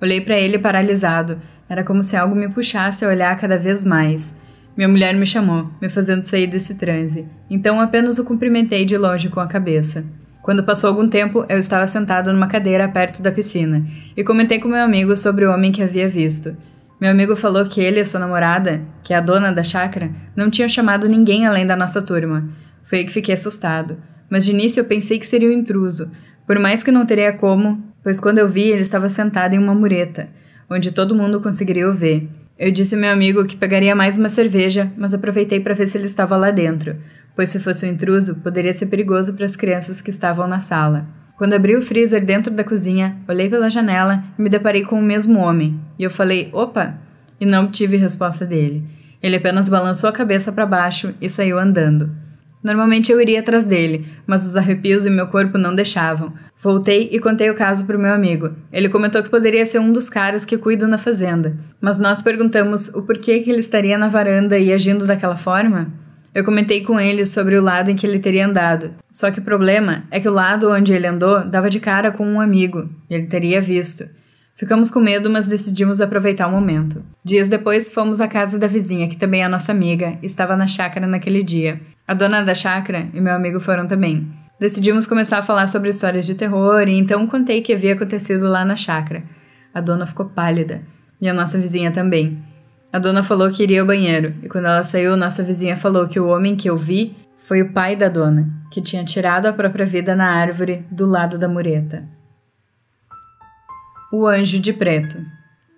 Olhei 0.00 0.20
para 0.20 0.36
ele 0.36 0.58
paralisado. 0.58 1.40
Era 1.68 1.82
como 1.82 2.02
se 2.02 2.16
algo 2.16 2.34
me 2.34 2.48
puxasse 2.48 3.04
a 3.04 3.08
olhar 3.08 3.36
cada 3.38 3.56
vez 3.56 3.84
mais. 3.84 4.36
Minha 4.76 4.88
mulher 4.88 5.14
me 5.14 5.26
chamou, 5.26 5.70
me 5.80 5.88
fazendo 5.88 6.24
sair 6.24 6.46
desse 6.46 6.74
transe. 6.74 7.26
Então 7.50 7.80
apenas 7.80 8.18
o 8.18 8.24
cumprimentei 8.24 8.84
de 8.84 8.96
longe 8.96 9.28
com 9.28 9.40
a 9.40 9.46
cabeça. 9.46 10.04
Quando 10.42 10.64
passou 10.64 10.90
algum 10.90 11.08
tempo, 11.08 11.46
eu 11.48 11.56
estava 11.56 11.86
sentado 11.86 12.32
numa 12.32 12.48
cadeira 12.48 12.88
perto 12.88 13.22
da 13.22 13.30
piscina 13.30 13.84
e 14.16 14.24
comentei 14.24 14.58
com 14.58 14.68
meu 14.68 14.82
amigo 14.82 15.16
sobre 15.16 15.44
o 15.44 15.52
homem 15.52 15.70
que 15.70 15.82
havia 15.82 16.08
visto. 16.08 16.56
Meu 17.00 17.10
amigo 17.10 17.36
falou 17.36 17.64
que 17.66 17.80
ele 17.80 18.00
e 18.00 18.04
sua 18.04 18.20
namorada, 18.20 18.82
que 19.04 19.14
é 19.14 19.16
a 19.16 19.20
dona 19.20 19.52
da 19.52 19.62
chácara, 19.62 20.10
não 20.34 20.50
tinham 20.50 20.68
chamado 20.68 21.08
ninguém 21.08 21.46
além 21.46 21.66
da 21.66 21.76
nossa 21.76 22.02
turma. 22.02 22.48
Foi 22.82 22.98
aí 22.98 23.04
que 23.04 23.12
fiquei 23.12 23.34
assustado. 23.34 23.96
Mas 24.32 24.46
de 24.46 24.52
início 24.52 24.80
eu 24.80 24.86
pensei 24.86 25.18
que 25.18 25.26
seria 25.26 25.50
um 25.50 25.52
intruso, 25.52 26.10
por 26.46 26.58
mais 26.58 26.82
que 26.82 26.90
não 26.90 27.04
teria 27.04 27.34
como, 27.34 27.84
pois 28.02 28.18
quando 28.18 28.38
eu 28.38 28.48
vi 28.48 28.62
ele 28.62 28.80
estava 28.80 29.06
sentado 29.10 29.52
em 29.52 29.58
uma 29.58 29.74
mureta, 29.74 30.26
onde 30.70 30.90
todo 30.90 31.14
mundo 31.14 31.38
conseguiria 31.38 31.86
o 31.86 31.92
ver. 31.92 32.30
Eu 32.58 32.72
disse 32.72 32.94
ao 32.94 33.00
meu 33.02 33.12
amigo 33.12 33.44
que 33.44 33.54
pegaria 33.54 33.94
mais 33.94 34.16
uma 34.16 34.30
cerveja, 34.30 34.90
mas 34.96 35.12
aproveitei 35.12 35.60
para 35.60 35.74
ver 35.74 35.86
se 35.86 35.98
ele 35.98 36.06
estava 36.06 36.34
lá 36.38 36.50
dentro, 36.50 36.96
pois 37.36 37.50
se 37.50 37.60
fosse 37.60 37.84
um 37.84 37.90
intruso, 37.90 38.36
poderia 38.36 38.72
ser 38.72 38.86
perigoso 38.86 39.34
para 39.34 39.44
as 39.44 39.54
crianças 39.54 40.00
que 40.00 40.08
estavam 40.08 40.48
na 40.48 40.60
sala. 40.60 41.06
Quando 41.36 41.52
abri 41.52 41.76
o 41.76 41.82
freezer 41.82 42.24
dentro 42.24 42.50
da 42.50 42.64
cozinha, 42.64 43.18
olhei 43.28 43.50
pela 43.50 43.68
janela 43.68 44.24
e 44.38 44.40
me 44.40 44.48
deparei 44.48 44.82
com 44.82 44.98
o 44.98 45.02
mesmo 45.02 45.40
homem, 45.40 45.78
e 45.98 46.04
eu 46.04 46.10
falei: 46.10 46.48
"Opa!" 46.54 46.94
e 47.38 47.44
não 47.44 47.64
obtive 47.64 47.98
resposta 47.98 48.46
dele. 48.46 48.82
Ele 49.22 49.36
apenas 49.36 49.68
balançou 49.68 50.08
a 50.08 50.12
cabeça 50.12 50.50
para 50.50 50.64
baixo 50.64 51.14
e 51.20 51.28
saiu 51.28 51.58
andando. 51.58 52.31
Normalmente 52.62 53.10
eu 53.10 53.20
iria 53.20 53.40
atrás 53.40 53.66
dele, 53.66 54.06
mas 54.26 54.46
os 54.46 54.56
arrepios 54.56 55.04
em 55.04 55.10
meu 55.10 55.26
corpo 55.26 55.58
não 55.58 55.74
deixavam. 55.74 56.32
Voltei 56.58 57.08
e 57.10 57.18
contei 57.18 57.50
o 57.50 57.54
caso 57.54 57.84
para 57.84 57.96
o 57.96 58.00
meu 58.00 58.12
amigo. 58.12 58.50
Ele 58.72 58.88
comentou 58.88 59.22
que 59.22 59.30
poderia 59.30 59.66
ser 59.66 59.80
um 59.80 59.92
dos 59.92 60.08
caras 60.08 60.44
que 60.44 60.56
cuidam 60.56 60.88
na 60.88 60.98
fazenda. 60.98 61.56
Mas 61.80 61.98
nós 61.98 62.22
perguntamos 62.22 62.88
o 62.94 63.02
porquê 63.02 63.40
que 63.40 63.50
ele 63.50 63.60
estaria 63.60 63.98
na 63.98 64.06
varanda 64.06 64.56
e 64.58 64.72
agindo 64.72 65.04
daquela 65.04 65.36
forma. 65.36 65.92
Eu 66.34 66.44
comentei 66.44 66.82
com 66.82 66.98
ele 66.98 67.26
sobre 67.26 67.58
o 67.58 67.62
lado 67.62 67.90
em 67.90 67.96
que 67.96 68.06
ele 68.06 68.18
teria 68.18 68.46
andado. 68.46 68.94
Só 69.10 69.30
que 69.30 69.40
o 69.40 69.44
problema 69.44 70.04
é 70.10 70.18
que 70.18 70.28
o 70.28 70.32
lado 70.32 70.70
onde 70.70 70.92
ele 70.92 71.06
andou 71.06 71.44
dava 71.44 71.68
de 71.68 71.80
cara 71.80 72.10
com 72.10 72.26
um 72.26 72.40
amigo, 72.40 72.88
e 73.10 73.14
ele 73.14 73.26
teria 73.26 73.60
visto. 73.60 74.06
Ficamos 74.54 74.90
com 74.90 75.00
medo, 75.00 75.28
mas 75.28 75.48
decidimos 75.48 76.00
aproveitar 76.00 76.46
o 76.46 76.52
momento. 76.52 77.04
Dias 77.24 77.48
depois, 77.48 77.92
fomos 77.92 78.20
à 78.20 78.28
casa 78.28 78.58
da 78.58 78.66
vizinha, 78.66 79.08
que 79.08 79.16
também 79.16 79.42
é 79.42 79.48
nossa 79.48 79.72
amiga, 79.72 80.18
estava 80.22 80.56
na 80.56 80.66
chácara 80.66 81.06
naquele 81.06 81.42
dia. 81.42 81.80
A 82.06 82.14
dona 82.14 82.42
da 82.42 82.54
chácara 82.54 83.08
e 83.14 83.20
meu 83.20 83.34
amigo 83.34 83.60
foram 83.60 83.86
também. 83.86 84.28
Decidimos 84.58 85.06
começar 85.06 85.38
a 85.38 85.42
falar 85.42 85.66
sobre 85.66 85.90
histórias 85.90 86.26
de 86.26 86.34
terror 86.34 86.86
e 86.88 86.98
então 86.98 87.26
contei 87.26 87.60
o 87.60 87.62
que 87.62 87.72
havia 87.72 87.94
acontecido 87.94 88.48
lá 88.48 88.64
na 88.64 88.76
chácara. 88.76 89.22
A 89.72 89.80
dona 89.80 90.06
ficou 90.06 90.26
pálida 90.26 90.82
e 91.20 91.28
a 91.28 91.34
nossa 91.34 91.58
vizinha 91.58 91.90
também. 91.90 92.42
A 92.92 92.98
dona 92.98 93.22
falou 93.22 93.50
que 93.50 93.62
iria 93.62 93.80
ao 93.80 93.86
banheiro 93.86 94.34
e 94.42 94.48
quando 94.48 94.66
ela 94.66 94.84
saiu, 94.84 95.16
nossa 95.16 95.42
vizinha 95.42 95.76
falou 95.76 96.06
que 96.06 96.20
o 96.20 96.28
homem 96.28 96.54
que 96.54 96.68
eu 96.68 96.76
vi 96.76 97.16
foi 97.38 97.62
o 97.62 97.72
pai 97.72 97.96
da 97.96 98.08
dona, 98.08 98.48
que 98.70 98.80
tinha 98.80 99.04
tirado 99.04 99.46
a 99.46 99.52
própria 99.52 99.86
vida 99.86 100.14
na 100.14 100.30
árvore 100.30 100.84
do 100.90 101.06
lado 101.06 101.38
da 101.38 101.48
mureta. 101.48 102.04
O 104.12 104.26
Anjo 104.26 104.60
de 104.60 104.72
Preto. 104.72 105.16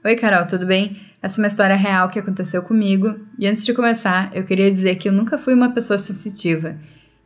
Oi, 0.06 0.16
Carol, 0.16 0.44
tudo 0.44 0.66
bem? 0.66 0.98
Essa 1.22 1.40
é 1.40 1.42
uma 1.42 1.48
história 1.48 1.74
real 1.74 2.10
que 2.10 2.18
aconteceu 2.18 2.62
comigo, 2.62 3.18
e 3.38 3.46
antes 3.46 3.64
de 3.64 3.72
começar, 3.72 4.30
eu 4.34 4.44
queria 4.44 4.70
dizer 4.70 4.96
que 4.96 5.08
eu 5.08 5.12
nunca 5.14 5.38
fui 5.38 5.54
uma 5.54 5.72
pessoa 5.72 5.98
sensitiva 5.98 6.76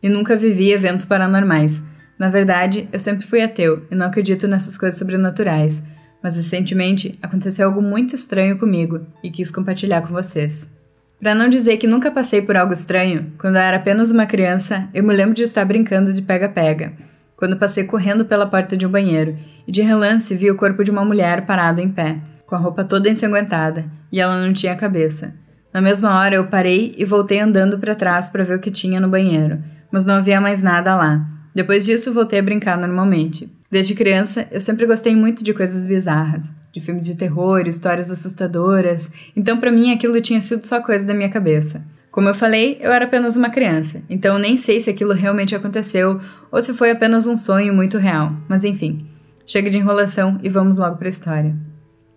e 0.00 0.08
nunca 0.08 0.36
vivi 0.36 0.70
eventos 0.70 1.04
paranormais. 1.04 1.82
Na 2.16 2.28
verdade, 2.28 2.88
eu 2.92 3.00
sempre 3.00 3.26
fui 3.26 3.42
ateu 3.42 3.84
e 3.90 3.96
não 3.96 4.06
acredito 4.06 4.46
nessas 4.46 4.78
coisas 4.78 4.96
sobrenaturais, 4.96 5.84
mas 6.22 6.36
recentemente 6.36 7.18
aconteceu 7.20 7.66
algo 7.66 7.82
muito 7.82 8.14
estranho 8.14 8.56
comigo 8.56 9.04
e 9.24 9.28
quis 9.28 9.50
compartilhar 9.50 10.02
com 10.02 10.14
vocês. 10.14 10.72
Para 11.20 11.34
não 11.34 11.48
dizer 11.48 11.78
que 11.78 11.86
nunca 11.88 12.12
passei 12.12 12.42
por 12.42 12.56
algo 12.56 12.72
estranho, 12.72 13.32
quando 13.38 13.56
eu 13.56 13.60
era 13.60 13.78
apenas 13.78 14.12
uma 14.12 14.24
criança, 14.24 14.88
eu 14.94 15.02
me 15.02 15.12
lembro 15.12 15.34
de 15.34 15.42
estar 15.42 15.64
brincando 15.64 16.12
de 16.12 16.22
pega-pega, 16.22 16.92
quando 17.36 17.58
passei 17.58 17.82
correndo 17.82 18.24
pela 18.24 18.46
porta 18.46 18.76
de 18.76 18.86
um 18.86 18.90
banheiro 18.90 19.36
e 19.66 19.72
de 19.72 19.82
relance 19.82 20.32
vi 20.36 20.48
o 20.48 20.56
corpo 20.56 20.84
de 20.84 20.92
uma 20.92 21.04
mulher 21.04 21.44
parado 21.44 21.80
em 21.80 21.88
pé 21.88 22.20
com 22.48 22.54
a 22.54 22.58
roupa 22.58 22.82
toda 22.82 23.10
ensanguentada, 23.10 23.84
e 24.10 24.18
ela 24.18 24.40
não 24.40 24.54
tinha 24.54 24.74
cabeça. 24.74 25.34
Na 25.72 25.82
mesma 25.82 26.18
hora 26.18 26.34
eu 26.34 26.46
parei 26.46 26.94
e 26.96 27.04
voltei 27.04 27.38
andando 27.38 27.78
para 27.78 27.94
trás 27.94 28.30
para 28.30 28.42
ver 28.42 28.56
o 28.56 28.58
que 28.58 28.70
tinha 28.70 28.98
no 28.98 29.08
banheiro, 29.08 29.62
mas 29.92 30.06
não 30.06 30.14
havia 30.14 30.40
mais 30.40 30.62
nada 30.62 30.96
lá. 30.96 31.26
Depois 31.54 31.84
disso, 31.84 32.12
voltei 32.12 32.38
a 32.38 32.42
brincar 32.42 32.78
normalmente. 32.78 33.52
Desde 33.70 33.94
criança, 33.94 34.48
eu 34.50 34.62
sempre 34.62 34.86
gostei 34.86 35.14
muito 35.14 35.44
de 35.44 35.52
coisas 35.52 35.86
bizarras, 35.86 36.54
de 36.72 36.80
filmes 36.80 37.04
de 37.04 37.16
terror, 37.16 37.66
histórias 37.66 38.10
assustadoras, 38.10 39.12
então 39.36 39.60
para 39.60 39.70
mim 39.70 39.92
aquilo 39.92 40.18
tinha 40.22 40.40
sido 40.40 40.64
só 40.64 40.80
coisa 40.80 41.06
da 41.06 41.12
minha 41.12 41.28
cabeça. 41.28 41.84
Como 42.10 42.30
eu 42.30 42.34
falei, 42.34 42.78
eu 42.80 42.90
era 42.90 43.04
apenas 43.04 43.36
uma 43.36 43.50
criança, 43.50 44.02
então 44.08 44.38
nem 44.38 44.56
sei 44.56 44.80
se 44.80 44.88
aquilo 44.88 45.12
realmente 45.12 45.54
aconteceu 45.54 46.18
ou 46.50 46.62
se 46.62 46.72
foi 46.72 46.90
apenas 46.90 47.26
um 47.26 47.36
sonho 47.36 47.74
muito 47.74 47.98
real, 47.98 48.32
mas 48.48 48.64
enfim. 48.64 49.06
Chega 49.46 49.68
de 49.68 49.76
enrolação 49.76 50.40
e 50.42 50.48
vamos 50.48 50.78
logo 50.78 50.96
para 50.96 51.08
a 51.08 51.10
história. 51.10 51.67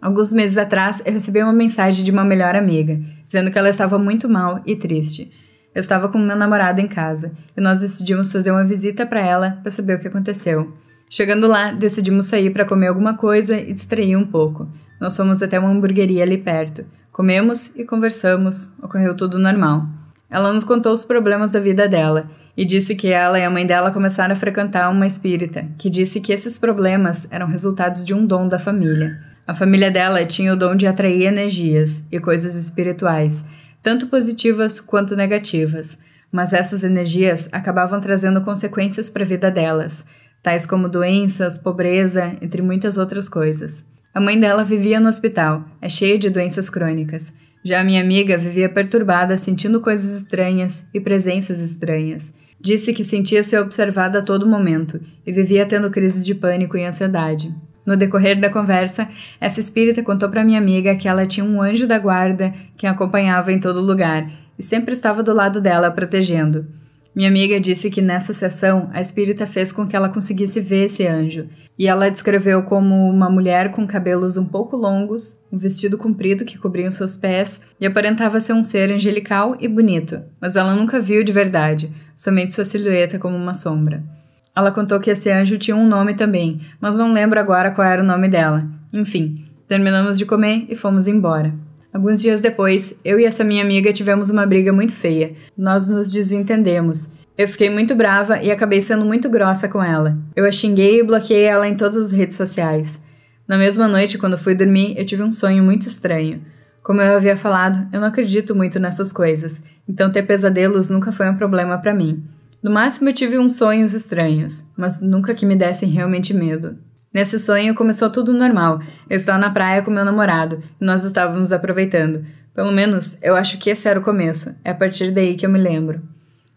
Alguns 0.02 0.34
meses 0.34 0.58
atrás, 0.58 1.02
eu 1.06 1.14
recebi 1.14 1.44
uma 1.44 1.54
mensagem 1.54 2.04
de 2.04 2.10
uma 2.10 2.24
melhor 2.24 2.56
amiga, 2.56 3.00
dizendo 3.26 3.52
que 3.52 3.60
ela 3.60 3.70
estava 3.70 4.00
muito 4.00 4.28
mal 4.28 4.60
e 4.66 4.76
triste. 4.76 5.32
Eu 5.74 5.80
estava 5.80 6.10
com 6.10 6.18
meu 6.18 6.36
namorado 6.36 6.82
em 6.82 6.88
casa 6.88 7.34
e 7.56 7.62
nós 7.62 7.82
decidimos 7.82 8.32
fazer 8.32 8.50
uma 8.50 8.66
visita 8.66 9.06
para 9.06 9.22
ela 9.22 9.60
para 9.62 9.72
saber 9.72 9.98
o 9.98 10.00
que 10.00 10.08
aconteceu. 10.08 10.74
Chegando 11.08 11.46
lá, 11.48 11.72
decidimos 11.72 12.26
sair 12.26 12.50
para 12.50 12.66
comer 12.66 12.88
alguma 12.88 13.16
coisa 13.16 13.56
e 13.56 13.72
distrair 13.72 14.16
um 14.16 14.26
pouco. 14.26 14.68
Nós 15.00 15.16
fomos 15.16 15.44
até 15.44 15.60
uma 15.60 15.70
hamburgueria 15.70 16.24
ali 16.24 16.38
perto. 16.38 16.84
Comemos 17.12 17.76
e 17.76 17.86
conversamos, 17.86 18.76
ocorreu 18.82 19.16
tudo 19.16 19.38
normal. 19.38 19.86
Ela 20.30 20.52
nos 20.52 20.64
contou 20.64 20.94
os 20.94 21.06
problemas 21.06 21.52
da 21.52 21.60
vida 21.60 21.88
dela 21.88 22.30
e 22.58 22.66
disse 22.66 22.96
que 22.96 23.08
ela 23.08 23.40
e 23.40 23.44
a 23.44 23.50
mãe 23.50 23.66
dela 23.66 23.92
começaram 23.92 24.34
a 24.34 24.38
frequentar 24.38 24.90
uma 24.90 25.06
espírita, 25.06 25.68
que 25.78 25.90
disse 25.90 26.20
que 26.20 26.34
esses 26.34 26.58
problemas 26.58 27.28
eram 27.30 27.48
resultados 27.48 28.04
de 28.04 28.14
um 28.14 28.26
dom 28.26 28.48
da 28.48 28.58
família. 28.58 29.31
A 29.48 29.54
família 29.54 29.92
dela 29.92 30.26
tinha 30.26 30.54
o 30.54 30.56
dom 30.56 30.76
de 30.76 30.88
atrair 30.88 31.24
energias 31.24 32.08
e 32.12 32.20
coisas 32.20 32.56
espirituais, 32.56 33.44
tanto 33.82 34.08
positivas 34.08 34.80
quanto 34.80 35.16
negativas, 35.16 35.98
mas 36.32 36.54
essas 36.54 36.84
energias 36.84 37.50
acabavam 37.52 38.00
trazendo 38.00 38.42
consequências 38.42 39.10
para 39.10 39.24
a 39.24 39.28
vida 39.28 39.52
delas, 39.52 40.06
tais 40.42 40.66
como 40.66 40.88
doenças, 40.88 41.58
pobreza, 41.58 42.38
entre 42.42 42.62
muitas 42.62 42.98
outras 42.98 43.28
coisas. 43.28 43.86
A 44.14 44.20
mãe 44.20 44.40
dela 44.40 44.64
vivia 44.64 45.00
no 45.00 45.10
hospital, 45.10 45.66
é 45.82 45.90
cheia 45.90 46.18
de 46.18 46.30
doenças 46.30 46.70
crônicas. 46.70 47.34
Já 47.64 47.82
a 47.82 47.84
minha 47.84 48.02
amiga 48.02 48.38
vivia 48.38 48.68
perturbada, 48.68 49.38
sentindo 49.38 49.82
coisas 49.82 50.22
estranhas 50.22 50.86
e 50.94 51.00
presenças 51.00 51.60
estranhas. 51.62 52.34
Disse 52.60 52.94
que 52.94 53.04
sentia 53.04 53.44
ser 53.44 53.60
observada 53.60 54.20
a 54.20 54.22
todo 54.22 54.48
momento 54.48 55.00
e 55.26 55.32
vivia 55.32 55.66
tendo 55.66 55.90
crises 55.90 56.26
de 56.26 56.36
pânico 56.36 56.78
e 56.78 56.84
ansiedade. 56.84 57.54
No 57.92 57.98
decorrer 57.98 58.40
da 58.40 58.50
conversa, 58.50 59.10
essa 59.38 59.60
espírita 59.60 60.02
contou 60.02 60.30
para 60.30 60.46
minha 60.46 60.58
amiga 60.58 60.96
que 60.96 61.10
ela 61.10 61.28
tinha 61.28 61.46
um 61.46 61.62
anjo 61.62 61.86
da 61.86 62.00
guarda 62.00 62.54
que 62.78 62.88
a 62.88 62.92
acompanhava 62.92 63.52
em 63.52 63.60
todo 63.60 63.82
lugar 63.82 64.32
e 64.58 64.64
sempre 64.64 64.94
estava 64.94 65.22
do 65.22 65.34
lado 65.34 65.60
dela 65.60 65.92
protegendo. 65.92 66.66
Minha 67.14 67.28
amiga 67.28 67.60
disse 67.60 67.92
que 67.92 68.02
nessa 68.02 68.34
sessão 68.34 68.90
a 68.94 69.02
espírita 69.02 69.46
fez 69.46 69.74
com 69.74 69.86
que 69.86 69.94
ela 69.94 70.08
conseguisse 70.08 70.62
ver 70.62 70.86
esse 70.86 71.06
anjo, 71.06 71.50
e 71.78 71.86
ela 71.86 72.10
descreveu 72.10 72.64
como 72.64 72.96
uma 73.10 73.30
mulher 73.30 73.72
com 73.72 73.86
cabelos 73.86 74.38
um 74.38 74.46
pouco 74.46 74.78
longos, 74.78 75.44
um 75.52 75.58
vestido 75.58 75.98
comprido 75.98 76.46
que 76.46 76.58
cobria 76.58 76.88
os 76.88 76.96
seus 76.96 77.18
pés 77.18 77.60
e 77.78 77.86
aparentava 77.86 78.40
ser 78.40 78.54
um 78.54 78.64
ser 78.64 78.90
angelical 78.90 79.58
e 79.60 79.68
bonito, 79.68 80.22
mas 80.40 80.56
ela 80.56 80.74
nunca 80.74 81.02
viu 81.02 81.26
de 81.26 81.34
verdade, 81.34 81.94
somente 82.16 82.54
sua 82.54 82.64
silhueta 82.64 83.20
como 83.20 83.36
uma 83.36 83.54
sombra. 83.54 84.21
Ela 84.56 84.72
contou 84.72 85.00
que 85.00 85.10
esse 85.10 85.30
anjo 85.30 85.58
tinha 85.58 85.76
um 85.76 85.88
nome 85.88 86.14
também, 86.14 86.60
mas 86.80 86.98
não 86.98 87.12
lembro 87.12 87.40
agora 87.40 87.72
qual 87.72 87.88
era 87.88 88.02
o 88.02 88.06
nome 88.06 88.28
dela. 88.28 88.68
Enfim, 88.92 89.46
terminamos 89.68 90.18
de 90.18 90.26
comer 90.26 90.66
e 90.70 90.76
fomos 90.76 91.08
embora. 91.08 91.54
Alguns 91.94 92.22
dias 92.22 92.42
depois, 92.42 92.94
eu 93.04 93.20
e 93.20 93.26
essa 93.26 93.44
minha 93.44 93.64
amiga 93.64 93.92
tivemos 93.92 94.30
uma 94.30 94.46
briga 94.46 94.72
muito 94.72 94.94
feia. 94.94 95.34
Nós 95.58 95.90
nos 95.90 96.12
desentendemos. 96.12 97.14
Eu 97.38 97.48
fiquei 97.48 97.70
muito 97.70 97.96
brava 97.96 98.42
e 98.42 98.52
acabei 98.52 98.82
sendo 98.82 99.06
muito 99.06 99.30
grossa 99.30 99.68
com 99.68 99.84
ela. 99.84 100.18
Eu 100.36 100.46
a 100.46 100.52
xinguei 100.52 101.00
e 101.00 101.04
bloqueei 101.04 101.44
ela 101.44 101.68
em 101.68 101.76
todas 101.76 101.98
as 101.98 102.12
redes 102.12 102.36
sociais. 102.36 103.06
Na 103.48 103.58
mesma 103.58 103.88
noite, 103.88 104.18
quando 104.18 104.38
fui 104.38 104.56
dormir, 104.56 104.96
eu 104.98 105.06
tive 105.06 105.24
um 105.24 105.32
sonho 105.32 105.64
muito 105.64 105.88
estranho. 105.88 106.42
Como 106.84 107.02
eu 107.02 107.16
havia 107.16 107.38
falado, 107.38 107.88
eu 107.94 108.00
não 108.00 108.08
acredito 108.08 108.56
muito 108.56 108.80
nessas 108.80 109.14
coisas, 109.14 109.64
então 109.88 110.12
ter 110.12 110.24
pesadelos 110.24 110.90
nunca 110.90 111.12
foi 111.12 111.30
um 111.30 111.36
problema 111.36 111.78
para 111.78 111.94
mim. 111.94 112.24
No 112.64 112.70
máximo 112.70 113.10
eu 113.10 113.14
tive 113.14 113.40
uns 113.40 113.54
sonhos 113.54 113.94
estranhos, 113.94 114.72
mas 114.78 115.02
nunca 115.02 115.34
que 115.34 115.46
me 115.46 115.56
dessem 115.56 115.90
realmente 115.90 116.34
medo. 116.34 116.78
Nesse 117.12 117.40
sonho 117.40 117.74
começou 117.74 118.10
tudo 118.10 118.32
normal. 118.32 118.80
Eu 119.10 119.16
estava 119.16 119.40
na 119.40 119.50
praia 119.50 119.82
com 119.82 119.90
meu 119.90 120.06
namorado 120.06 120.62
e 120.80 120.86
nós 120.86 121.04
estávamos 121.04 121.52
aproveitando. 121.52 122.24
Pelo 122.54 122.72
menos 122.72 123.18
eu 123.24 123.36
acho 123.36 123.58
que 123.58 123.70
esse 123.70 123.88
era 123.88 124.00
o 124.00 124.04
começo. 124.04 124.56
É 124.64 124.72
a 124.72 124.76
partir 124.76 125.12
daí 125.12 125.36
que 125.36 125.46
eu 125.46 125.50
me 125.50 125.60
lembro. 125.60 126.02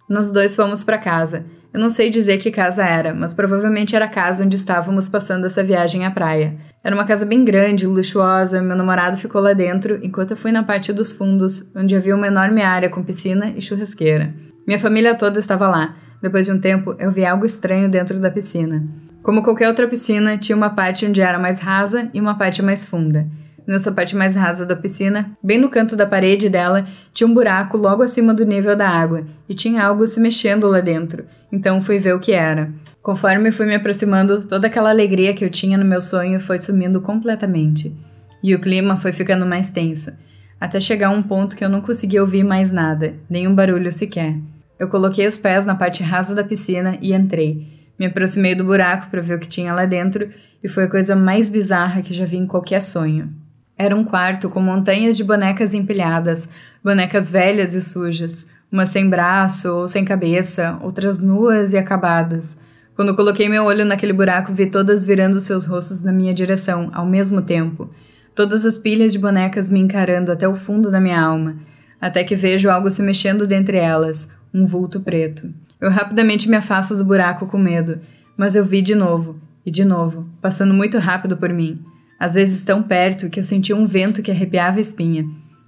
Nós 0.09 0.31
dois 0.31 0.55
fomos 0.55 0.85
para 0.85 0.99
casa. 0.99 1.47
Eu 1.73 1.81
não 1.81 1.91
sei 1.91 2.09
dizer 2.09 2.39
que 2.39 2.53
casa 2.53 2.85
era, 2.85 3.13
mas 3.13 3.35
provavelmente 3.35 3.97
era 3.97 4.05
a 4.05 4.09
casa 4.09 4.45
onde 4.45 4.55
estávamos 4.55 5.09
passando 5.09 5.47
essa 5.47 5.65
viagem 5.65 6.05
à 6.05 6.11
praia. 6.11 6.55
Era 6.85 6.95
uma 6.95 7.05
casa 7.05 7.27
bem 7.27 7.45
grande, 7.45 7.87
luxuosa. 7.87 8.63
Meu 8.63 8.77
namorado 8.77 9.17
ficou 9.17 9.41
lá 9.41 9.55
dentro, 9.55 9.99
enquanto 10.03 10.33
eu 10.33 10.37
fui 10.37 10.53
na 10.53 10.63
parte 10.63 10.93
dos 10.93 11.13
fundos, 11.13 11.73
onde 11.75 11.97
havia 11.97 12.15
uma 12.15 12.29
enorme 12.29 12.63
área 12.63 12.89
com 12.89 13.03
piscina 13.03 13.53
e 13.57 13.61
churrasqueira. 13.61 14.33
Minha 14.67 14.79
família 14.79 15.15
toda 15.15 15.39
estava 15.39 15.69
lá. 15.69 15.95
Depois 16.23 16.47
de 16.47 16.53
um 16.53 16.59
tempo, 16.59 16.95
eu 16.99 17.11
vi 17.11 17.25
algo 17.25 17.45
estranho 17.45 17.89
dentro 17.89 18.19
da 18.19 18.31
piscina. 18.31 18.83
Como 19.23 19.43
qualquer 19.43 19.69
outra 19.69 19.87
piscina, 19.87 20.39
tinha 20.39 20.57
uma 20.57 20.71
parte 20.71 21.07
onde 21.07 21.21
era 21.21 21.39
mais 21.39 21.59
rasa 21.59 22.09
e 22.15 22.21
uma 22.21 22.37
parte 22.37 22.63
mais 22.63 22.85
funda. 22.87 23.27
Nessa 23.67 23.91
parte 23.91 24.15
mais 24.15 24.35
rasa 24.35 24.67
da 24.67 24.77
piscina, 24.77 25.31
bem 25.43 25.59
no 25.59 25.71
canto 25.71 25.97
da 25.97 26.07
parede 26.07 26.51
dela, 26.51 26.87
tinha 27.15 27.27
um 27.27 27.33
buraco 27.33 27.79
logo 27.79 28.03
acima 28.03 28.35
do 28.35 28.45
nível 28.45 28.77
da 28.77 28.87
água, 28.87 29.27
e 29.49 29.55
tinha 29.55 29.83
algo 29.83 30.07
se 30.07 30.21
mexendo 30.21 30.67
lá 30.67 30.81
dentro, 30.81 31.25
então 31.51 31.81
fui 31.81 31.99
ver 31.99 32.15
o 32.15 32.21
que 32.21 32.33
era. 32.33 32.71
Conforme 33.03 33.51
fui 33.53 33.65
me 33.65 33.75
aproximando, 33.75 34.47
toda 34.47 34.67
aquela 34.67 34.91
alegria 34.91 35.33
que 35.33 35.45
eu 35.45 35.51
tinha 35.51 35.79
no 35.79 35.85
meu 35.85 36.03
sonho 36.03 36.39
foi 36.39 36.59
sumindo 36.59 37.01
completamente. 37.01 37.95
E 38.43 38.55
o 38.55 38.61
clima 38.61 38.99
foi 38.99 39.13
ficando 39.13 39.47
mais 39.47 39.71
tenso, 39.71 40.13
até 40.61 40.79
chegar 40.79 41.09
a 41.09 41.11
um 41.13 41.23
ponto 41.23 41.57
que 41.57 41.65
eu 41.65 41.71
não 41.71 41.81
conseguia 41.81 42.21
ouvir 42.21 42.45
mais 42.45 42.71
nada, 42.71 43.15
nenhum 43.31 43.55
barulho 43.55 43.91
sequer. 43.91 44.37
Eu 44.79 44.89
coloquei 44.89 45.27
os 45.27 45.37
pés 45.37 45.65
na 45.65 45.75
parte 45.75 46.03
rasa 46.03 46.35
da 46.35 46.43
piscina 46.43 46.99
e 47.01 47.13
entrei. 47.13 47.67
Me 47.99 48.07
aproximei 48.07 48.55
do 48.55 48.65
buraco 48.65 49.09
para 49.11 49.21
ver 49.21 49.35
o 49.35 49.39
que 49.39 49.49
tinha 49.49 49.73
lá 49.73 49.85
dentro 49.85 50.29
e 50.63 50.69
foi 50.69 50.85
a 50.85 50.91
coisa 50.91 51.15
mais 51.15 51.49
bizarra 51.49 52.03
que 52.03 52.13
já 52.13 52.25
vi 52.25 52.37
em 52.37 52.47
qualquer 52.47 52.81
sonho. 52.81 53.33
Era 53.77 53.95
um 53.95 54.05
quarto 54.05 54.49
com 54.49 54.61
montanhas 54.61 55.17
de 55.17 55.25
bonecas 55.25 55.75
empilhadas, 55.75 56.49
bonecas 56.83 57.31
velhas 57.31 57.75
e 57.75 57.83
sujas, 57.83 58.49
umas 58.71 58.89
sem 58.89 59.09
braço 59.09 59.73
ou 59.75 59.89
sem 59.89 60.05
cabeça, 60.05 60.79
outras 60.81 61.21
nuas 61.21 61.73
e 61.73 61.79
acabadas. 61.79 62.59
Quando 62.97 63.15
coloquei 63.17 63.49
meu 63.49 63.65
olho 63.65 63.85
naquele 63.85 64.13
buraco, 64.13 64.53
vi 64.53 64.67
todas 64.67 65.05
virando 65.05 65.41
seus 65.41 65.67
rostos 65.67 66.05
na 66.05 66.13
minha 66.13 66.33
direção, 66.33 66.89
ao 66.93 67.05
mesmo 67.05 67.43
tempo. 67.43 67.91
Todas 68.35 68.65
as 68.65 68.79
pilhas 68.79 69.13
de 69.13 69.19
bonecas 69.19 69.69
me 69.69 69.81
encarando 69.81 70.31
até 70.31 70.47
o 70.47 70.55
fundo 70.55 70.91
da 70.91 71.01
minha 71.01 71.21
alma, 71.21 71.57
até 72.01 72.23
que 72.23 72.37
vejo 72.37 72.71
algo 72.71 72.91
se 72.91 73.03
mexendo 73.03 73.47
dentre 73.47 73.77
elas, 73.77 74.31
um 74.55 74.65
vulto 74.65 75.01
preto. 75.01 75.53
Eu 75.81 75.91
rapidamente 75.91 76.49
me 76.49 76.57
afasto 76.57 76.97
do 76.97 77.05
buraco 77.05 77.47
com 77.47 77.59
medo, 77.59 77.99
mas 78.37 78.55
eu 78.55 78.65
vi 78.65 78.81
de 78.81 78.95
novo, 78.95 79.41
e 79.67 79.71
de 79.71 79.85
novo, 79.85 80.29
passando 80.41 80.73
muito 80.73 80.97
rápido 80.99 81.37
por 81.37 81.53
mim. 81.53 81.83
Às 82.19 82.35
vezes 82.35 82.65
tão 82.65 82.83
perto 82.83 83.29
que 83.29 83.41
eu 83.41 83.45
sentia 83.45 83.77
um 83.77 83.85
vento 83.85 84.23
que 84.23 84.31
arrepiava 84.31 84.79
a 84.79 84.81
espinha. 84.81 85.27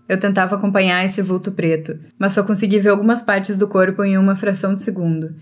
Eu 0.09 0.20
tentava 0.20 0.55
acompanhar 0.55 1.05
esse 1.05 1.20
vulto 1.20 1.51
preto, 1.51 1.99
mas 2.16 2.33
só 2.33 2.44
consegui 2.44 2.79
ver 2.79 2.90
algumas 2.90 3.22
partes 3.22 3.59
do 3.59 3.66
corpo 3.66 4.05
em 4.05 4.16
uma 4.16 4.37
fração 4.37 4.72
de 4.72 4.81
segundo. 4.81 5.35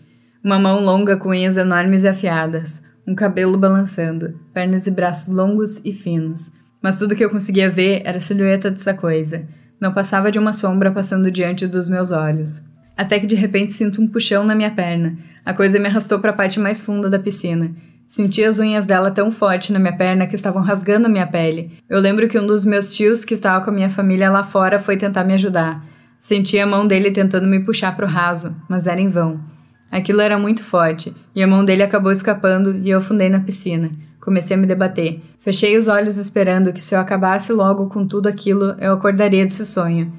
Uma 0.43 0.59
mão 0.59 0.83
longa 0.83 1.17
com 1.17 1.29
unhas 1.29 1.59
enormes 1.59 2.05
e 2.05 2.09
afiadas, 2.09 2.83
um 3.07 3.15
cabelo 3.15 3.59
balançando, 3.59 4.41
pernas 4.55 4.87
e 4.87 4.91
braços 4.91 5.35
longos 5.35 5.85
e 5.85 5.93
finos. 5.93 6.53
Mas 6.83 6.99
tudo 6.99 7.15
que 7.15 7.25
eu 7.25 7.31
conseguia 7.31 7.71
ver 7.71 8.03
era 8.05 8.19
a 8.19 8.21
silhueta 8.21 8.71
dessa 8.71 8.95
coisa. 8.95 9.47
Não 9.79 9.93
passava 9.93 10.31
de 10.31 10.39
uma 10.39 10.53
sombra 10.53 10.91
passando 10.91 11.31
diante 11.31 11.67
dos 11.67 11.89
meus 11.89 12.11
olhos 12.11 12.74
até 12.97 13.19
que 13.19 13.27
de 13.27 13.35
repente 13.35 13.73
sinto 13.73 14.01
um 14.01 14.09
puxão 14.09 14.45
na 14.45 14.55
minha 14.55 14.71
perna. 14.71 15.17
A 15.45 15.53
coisa 15.53 15.79
me 15.79 15.87
arrastou 15.87 16.19
para 16.19 16.31
a 16.31 16.35
parte 16.35 16.59
mais 16.59 16.81
funda 16.81 17.11
da 17.11 17.19
piscina. 17.19 17.73
Senti 18.07 18.45
as 18.45 18.59
unhas 18.59 18.87
dela 18.87 19.11
tão 19.11 19.31
forte 19.31 19.73
na 19.73 19.79
minha 19.79 19.97
perna 19.97 20.27
que 20.27 20.35
estavam 20.35 20.63
rasgando 20.63 21.07
a 21.07 21.11
minha 21.11 21.27
pele. 21.27 21.73
Eu 21.89 21.99
lembro 22.01 22.29
que 22.29 22.39
um 22.39 22.47
dos 22.47 22.65
meus 22.65 22.95
tios, 22.95 23.25
que 23.25 23.35
estava 23.35 23.65
com 23.65 23.71
a 23.71 23.75
minha 23.75 23.91
família 23.91 24.31
lá 24.31 24.43
fora, 24.43 24.79
foi 24.79 24.97
tentar 24.97 25.25
me 25.25 25.35
ajudar. 25.35 25.85
Senti 26.21 26.59
a 26.59 26.67
mão 26.67 26.87
dele 26.87 27.11
tentando 27.11 27.47
me 27.47 27.61
puxar 27.61 27.97
para 27.97 28.07
o 28.07 28.09
raso, 28.09 28.55
mas 28.69 28.87
era 28.87 29.01
em 29.01 29.09
vão. 29.09 29.41
Aquilo 29.91 30.21
era 30.21 30.39
muito 30.39 30.63
forte, 30.63 31.15
e 31.35 31.43
a 31.43 31.47
mão 31.47 31.65
dele 31.65 31.83
acabou 31.83 32.13
escapando 32.13 32.77
e 32.83 32.91
eu 32.91 32.99
afundei 32.99 33.29
na 33.29 33.41
piscina. 33.41 33.91
Comecei 34.21 34.57
a 34.57 34.61
me 34.61 34.67
debater. 34.67 35.21
Fechei 35.39 35.77
os 35.77 35.89
olhos 35.89 36.17
esperando 36.17 36.73
que 36.73 36.85
se 36.85 36.95
eu 36.95 37.01
acabasse 37.01 37.53
logo 37.53 37.89
com 37.89 38.07
tudo 38.07 38.27
aquilo, 38.27 38.75
eu 38.81 38.93
acordaria 38.93 39.45
desse 39.45 39.65
sonho 39.65 40.13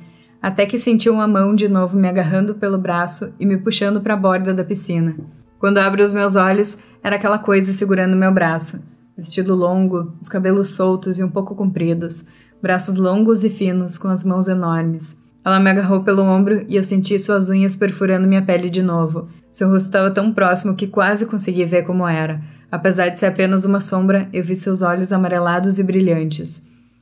até 0.46 0.68
que 0.68 0.78
senti 0.78 1.10
uma 1.10 1.28
mão 1.28 1.56
de 1.56 1.68
novo 1.68 1.98
me 1.98 2.08
agarrando 2.08 2.54
pelo 2.54 2.78
braço 2.78 3.34
e 3.40 3.48
me 3.48 3.58
puxando 3.58 4.00
para 4.00 4.14
a 4.14 4.18
borda 4.18 4.54
da 4.54 4.64
piscina. 4.64 5.16
Quando 5.58 5.80
abro 5.80 6.04
os 6.04 6.14
meus 6.14 6.36
olhos, 6.36 6.84
era 7.04 7.16
aquela 7.16 7.40
coisa 7.40 7.74
segurando 7.74 8.16
meu 8.16 8.32
braço. 8.32 8.86
Vestido 9.18 9.56
longo, 9.56 10.14
os 10.22 10.30
cabelos 10.30 10.68
soltos 10.68 11.18
e 11.18 11.24
um 11.24 11.32
pouco 11.32 11.56
compridos, 11.56 12.28
braços 12.62 12.94
longos 12.96 13.44
e 13.44 13.50
finos 13.50 13.98
com 13.98 14.08
as 14.08 14.24
mãos 14.24 14.48
enormes. 14.48 15.18
Ela 15.44 15.60
me 15.60 15.72
agarrou 15.72 16.04
pelo 16.04 16.22
ombro 16.22 16.64
e 16.68 16.76
eu 16.76 16.84
senti 16.84 17.18
suas 17.18 17.50
unhas 17.50 17.76
perfurando 17.76 18.28
minha 18.28 18.46
pele 18.46 18.70
de 18.70 18.84
novo. 18.84 19.28
Seu 19.50 19.68
rosto 19.68 19.88
estava 19.88 20.12
tão 20.12 20.32
próximo 20.32 20.76
que 20.76 20.86
quase 20.86 21.26
consegui 21.26 21.66
ver 21.66 21.88
como 21.88 22.08
era. 22.08 22.40
Apesar 22.72 23.10
de 23.10 23.20
ser 23.20 23.26
apenas 23.26 23.66
uma 23.66 23.80
sombra, 23.80 24.30
eu 24.32 24.44
vi 24.44 24.56
seus 24.56 24.84
olhos 24.84 25.12
amarelados 25.12 25.80
e 25.80 25.84
brilhantes. 25.84 26.62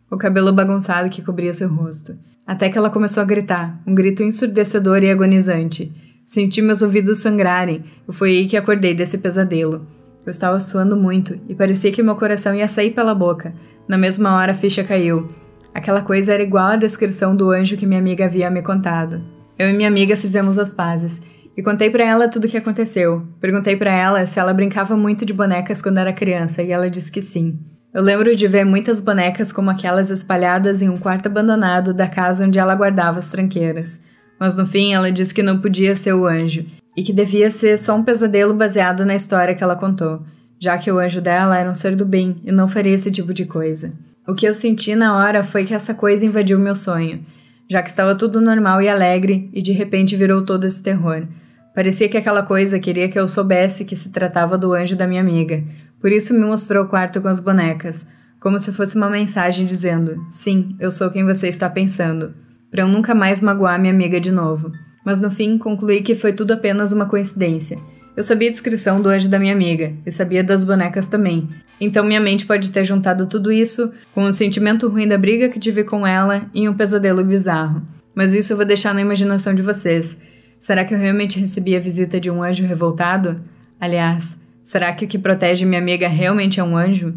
O 0.10 0.15
cabelo 0.15 0.53
bagunçado 0.53 1.10
que 1.10 1.21
cobria 1.21 1.53
seu 1.53 1.67
rosto. 1.67 2.17
Até 2.45 2.69
que 2.69 2.77
ela 2.77 2.89
começou 2.89 3.23
a 3.23 3.25
gritar, 3.25 3.82
um 3.88 3.95
grito 3.95 4.21
ensurdecedor 4.21 5.01
e 5.01 5.10
agonizante. 5.10 5.91
Senti 6.25 6.62
meus 6.62 6.82
ouvidos 6.82 7.19
sangrarem 7.19 7.84
e 8.08 8.13
foi 8.13 8.32
aí 8.32 8.47
que 8.47 8.58
acordei 8.58 8.93
desse 8.93 9.17
pesadelo. 9.17 9.88
Eu 10.25 10.29
estava 10.29 10.60
suando 10.60 10.97
muito 10.97 11.39
e 11.47 11.56
parecia 11.56 11.91
que 11.91 12.03
meu 12.03 12.15
coração 12.15 12.53
ia 12.53 12.67
sair 12.67 12.91
pela 12.91 13.15
boca. 13.15 13.53
Na 13.88 13.97
mesma 13.97 14.36
hora 14.36 14.51
a 14.51 14.56
ficha 14.56 14.84
caiu. 14.84 15.27
Aquela 15.73 16.01
coisa 16.01 16.34
era 16.34 16.43
igual 16.43 16.67
à 16.67 16.75
descrição 16.75 17.36
do 17.36 17.49
anjo 17.49 17.77
que 17.77 17.86
minha 17.86 17.99
amiga 17.99 18.25
havia 18.25 18.49
me 18.49 18.62
contado. 18.62 19.21
Eu 19.58 19.69
e 19.69 19.73
minha 19.73 19.88
amiga 19.88 20.17
fizemos 20.17 20.60
as 20.60 20.73
pazes 20.73 21.21
e 21.56 21.62
contei 21.62 21.89
para 21.89 22.03
ela 22.03 22.29
tudo 22.29 22.45
o 22.45 22.49
que 22.49 22.58
aconteceu. 22.58 23.27
Perguntei 23.39 23.75
para 23.75 23.91
ela 23.91 24.25
se 24.25 24.39
ela 24.39 24.53
brincava 24.53 24.97
muito 24.97 25.25
de 25.25 25.34
bonecas 25.34 25.82
quando 25.82 25.99
era 25.99 26.12
criança 26.12 26.62
e 26.62 26.71
ela 26.71 26.89
disse 26.89 27.12
que 27.12 27.21
sim. 27.21 27.60
Eu 27.93 28.01
lembro 28.01 28.36
de 28.36 28.47
ver 28.47 28.65
muitas 28.65 28.99
bonecas 28.99 29.51
como 29.51 29.69
aquelas 29.69 30.10
espalhadas 30.10 30.82
em 30.82 30.89
um 30.89 30.97
quarto 30.97 31.27
abandonado 31.27 31.93
da 31.93 32.08
casa 32.08 32.43
onde 32.43 32.58
ela 32.58 32.73
guardava 32.73 33.19
as 33.19 33.29
tranqueiras. 33.29 34.01
Mas 34.39 34.58
no 34.58 34.65
fim 34.65 34.93
ela 34.93 35.12
disse 35.12 35.32
que 35.32 35.43
não 35.43 35.60
podia 35.60 35.95
ser 35.95 36.13
o 36.13 36.25
anjo 36.25 36.65
e 36.97 37.03
que 37.03 37.13
devia 37.13 37.51
ser 37.51 37.77
só 37.77 37.95
um 37.95 38.03
pesadelo 38.03 38.56
baseado 38.56 39.06
na 39.06 39.13
história 39.13 39.53
que 39.53 39.63
ela 39.63 39.75
contou, 39.75 40.23
já 40.60 40.75
que 40.75 40.91
o 40.91 40.97
anjo 40.97 41.21
dela 41.21 41.56
era 41.56 41.69
um 41.69 41.73
ser 41.75 41.95
do 41.95 42.03
bem 42.03 42.41
e 42.43 42.51
não 42.51 42.67
faria 42.67 42.95
esse 42.95 43.12
tipo 43.12 43.32
de 43.32 43.45
coisa. 43.45 43.93
O 44.27 44.34
que 44.34 44.47
eu 44.47 44.56
senti 44.56 44.95
na 44.95 45.15
hora 45.15 45.43
foi 45.43 45.63
que 45.63 45.75
essa 45.75 45.93
coisa 45.93 46.25
invadiu 46.25 46.58
meu 46.58 46.73
sonho, 46.73 47.23
já 47.69 47.84
que 47.84 47.91
estava 47.91 48.15
tudo 48.15 48.41
normal 48.41 48.82
e 48.82 48.89
alegre 48.89 49.51
e 49.53 49.62
de 49.62 49.71
repente 49.71 50.15
virou 50.15 50.43
todo 50.43 50.65
esse 50.65 50.82
terror. 50.82 51.27
Parecia 51.75 52.10
que 52.10 52.17
aquela 52.17 52.41
coisa 52.41 52.79
queria 52.79 53.08
que 53.08 53.19
eu 53.19 53.27
soubesse 53.27 53.86
que 53.86 53.95
se 53.95 54.12
tratava 54.12 54.58
do 54.58 54.73
anjo 54.73 54.95
da 54.95 55.08
minha 55.08 55.21
amiga. 55.21 55.63
Por 56.03 56.11
isso 56.11 56.33
me 56.33 56.41
mostrou 56.41 56.83
o 56.83 56.87
quarto 56.89 57.21
com 57.21 57.29
as 57.29 57.39
bonecas, 57.39 58.05
como 58.37 58.59
se 58.59 58.73
fosse 58.73 58.97
uma 58.97 59.09
mensagem 59.09 59.65
dizendo: 59.65 60.25
Sim, 60.29 60.75
eu 60.77 60.91
sou 60.91 61.09
quem 61.09 61.23
você 61.23 61.47
está 61.47 61.69
pensando, 61.69 62.33
para 62.69 62.81
eu 62.81 62.89
nunca 62.89 63.15
mais 63.15 63.39
magoar 63.39 63.79
minha 63.79 63.93
amiga 63.93 64.19
de 64.19 64.29
novo. 64.29 64.69
Mas 65.05 65.21
no 65.21 65.31
fim 65.31 65.57
concluí 65.57 66.01
que 66.01 66.13
foi 66.13 66.33
tudo 66.33 66.51
apenas 66.51 66.91
uma 66.91 67.05
coincidência. 67.05 67.77
Eu 68.17 68.21
sabia 68.21 68.49
a 68.49 68.51
descrição 68.51 69.01
do 69.01 69.07
anjo 69.07 69.29
da 69.29 69.39
minha 69.39 69.53
amiga 69.53 69.93
e 70.05 70.11
sabia 70.11 70.43
das 70.43 70.65
bonecas 70.65 71.07
também. 71.07 71.47
Então 71.79 72.03
minha 72.03 72.19
mente 72.19 72.45
pode 72.45 72.69
ter 72.71 72.83
juntado 72.83 73.25
tudo 73.25 73.49
isso 73.49 73.93
com 74.13 74.25
o 74.25 74.31
sentimento 74.33 74.89
ruim 74.89 75.07
da 75.07 75.17
briga 75.17 75.47
que 75.47 75.57
tive 75.57 75.85
com 75.85 76.05
ela 76.05 76.47
e 76.53 76.67
um 76.67 76.73
pesadelo 76.73 77.23
bizarro. 77.23 77.81
Mas 78.13 78.33
isso 78.33 78.51
eu 78.51 78.57
vou 78.57 78.65
deixar 78.65 78.93
na 78.93 79.01
imaginação 79.01 79.53
de 79.53 79.61
vocês. 79.61 80.19
Será 80.59 80.83
que 80.83 80.93
eu 80.93 80.99
realmente 80.99 81.39
recebi 81.39 81.77
a 81.77 81.79
visita 81.79 82.19
de 82.19 82.29
um 82.29 82.43
anjo 82.43 82.65
revoltado? 82.65 83.41
Aliás, 83.79 84.37
será 84.63 84.91
que 84.93 85.06
o 85.06 85.08
que 85.08 85.19
protege 85.19 85.65
minha 85.65 85.80
amiga 85.80 86.08
realmente 86.08 86.60
é 86.60 86.63
um 86.63 86.76
anjo? 86.76 87.13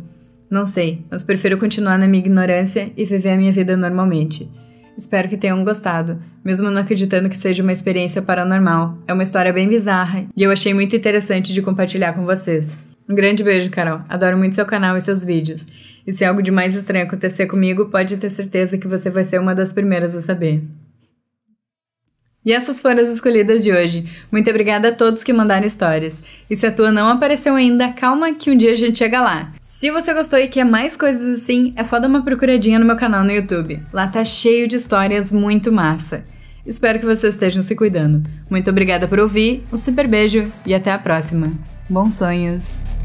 Não 0.51 0.67
sei, 0.67 1.05
mas 1.11 1.23
prefiro 1.23 1.57
continuar 1.57 1.99
na 1.99 2.07
minha 2.07 2.23
ignorância 2.23 2.93
e 2.97 3.05
viver 3.05 3.31
a 3.31 3.37
minha 3.37 3.53
vida 3.53 3.77
normalmente. 3.77 4.51
Espero 4.99 5.29
que 5.29 5.37
tenham 5.37 5.65
gostado, 5.65 6.21
mesmo 6.45 6.71
não 6.71 6.81
acreditando 6.81 7.29
que 7.29 7.37
seja 7.37 7.63
uma 7.63 7.73
experiência 7.73 8.23
paranormal. 8.23 8.99
É 9.07 9.13
uma 9.13 9.23
história 9.23 9.53
bem 9.53 9.69
bizarra 9.69 10.27
e 10.37 10.43
eu 10.43 10.51
achei 10.51 10.73
muito 10.75 10.97
interessante 10.97 11.53
de 11.53 11.63
compartilhar 11.63 12.13
com 12.13 12.25
vocês. 12.25 12.79
Um 13.09 13.15
grande 13.15 13.45
beijo, 13.45 13.71
Carol. 13.71 14.01
Adoro 14.09 14.37
muito 14.37 14.55
seu 14.55 14.67
canal 14.67 14.97
e 14.97 15.01
seus 15.01 15.25
vídeos. 15.25 15.67
E 16.07 16.13
se 16.13 16.25
algo 16.25 16.43
de 16.43 16.51
mais 16.51 16.75
estranho 16.75 17.07
acontecer 17.07 17.47
comigo, 17.47 17.87
pode 17.87 18.17
ter 18.17 18.31
certeza 18.31 18.79
que 18.79 18.89
você 18.89 19.11
vai 19.11 19.25
ser 19.25 19.39
uma 19.39 19.55
das 19.55 19.73
primeiras 19.73 20.15
a 20.15 20.23
saber. 20.23 20.63
E 22.47 22.53
essas 22.53 22.81
foram 22.81 23.03
as 23.03 23.09
escolhidas 23.09 23.65
de 23.65 23.73
hoje. 23.73 24.09
Muito 24.31 24.49
obrigada 24.49 24.91
a 24.91 24.93
todos 24.93 25.25
que 25.25 25.33
mandaram 25.33 25.67
histórias. 25.67 26.23
E 26.49 26.55
se 26.55 26.65
a 26.65 26.71
tua 26.71 26.93
não 26.93 27.09
apareceu 27.09 27.57
ainda, 27.57 27.89
calma 27.89 28.33
que 28.33 28.49
um 28.49 28.57
dia 28.57 28.73
a 28.73 28.77
gente 28.77 28.99
chega 28.99 29.21
lá. 29.21 29.53
Se 29.59 29.91
você 29.91 30.15
gostou 30.15 30.39
e 30.39 30.47
quer 30.47 30.65
mais 30.65 30.97
coisas 30.97 31.43
assim, 31.43 31.75
é 31.75 31.83
só 31.83 31.99
dar 31.99 32.07
uma 32.07 32.23
procuradinha 32.23 32.79
no 32.79 32.87
meu 32.87 32.97
canal 32.97 33.25
no 33.25 33.33
YouTube. 33.33 33.83
Lá 33.93 34.07
tá 34.07 34.25
cheio 34.25 34.69
de 34.69 34.77
histórias 34.77 35.33
muito 35.33 35.73
massa. 35.73 36.23
Espero 36.65 37.01
que 37.01 37.05
vocês 37.05 37.35
estejam 37.35 37.63
se 37.63 37.75
cuidando. 37.75 38.23
Muito 38.49 38.71
obrigada 38.71 39.09
por 39.09 39.19
ouvir, 39.19 39.63
um 39.73 39.77
super 39.77 40.07
beijo 40.07 40.45
e 40.65 40.73
até 40.73 40.93
a 40.93 40.99
próxima. 40.99 41.53
Bons 41.91 42.15
sonhos! 42.15 42.96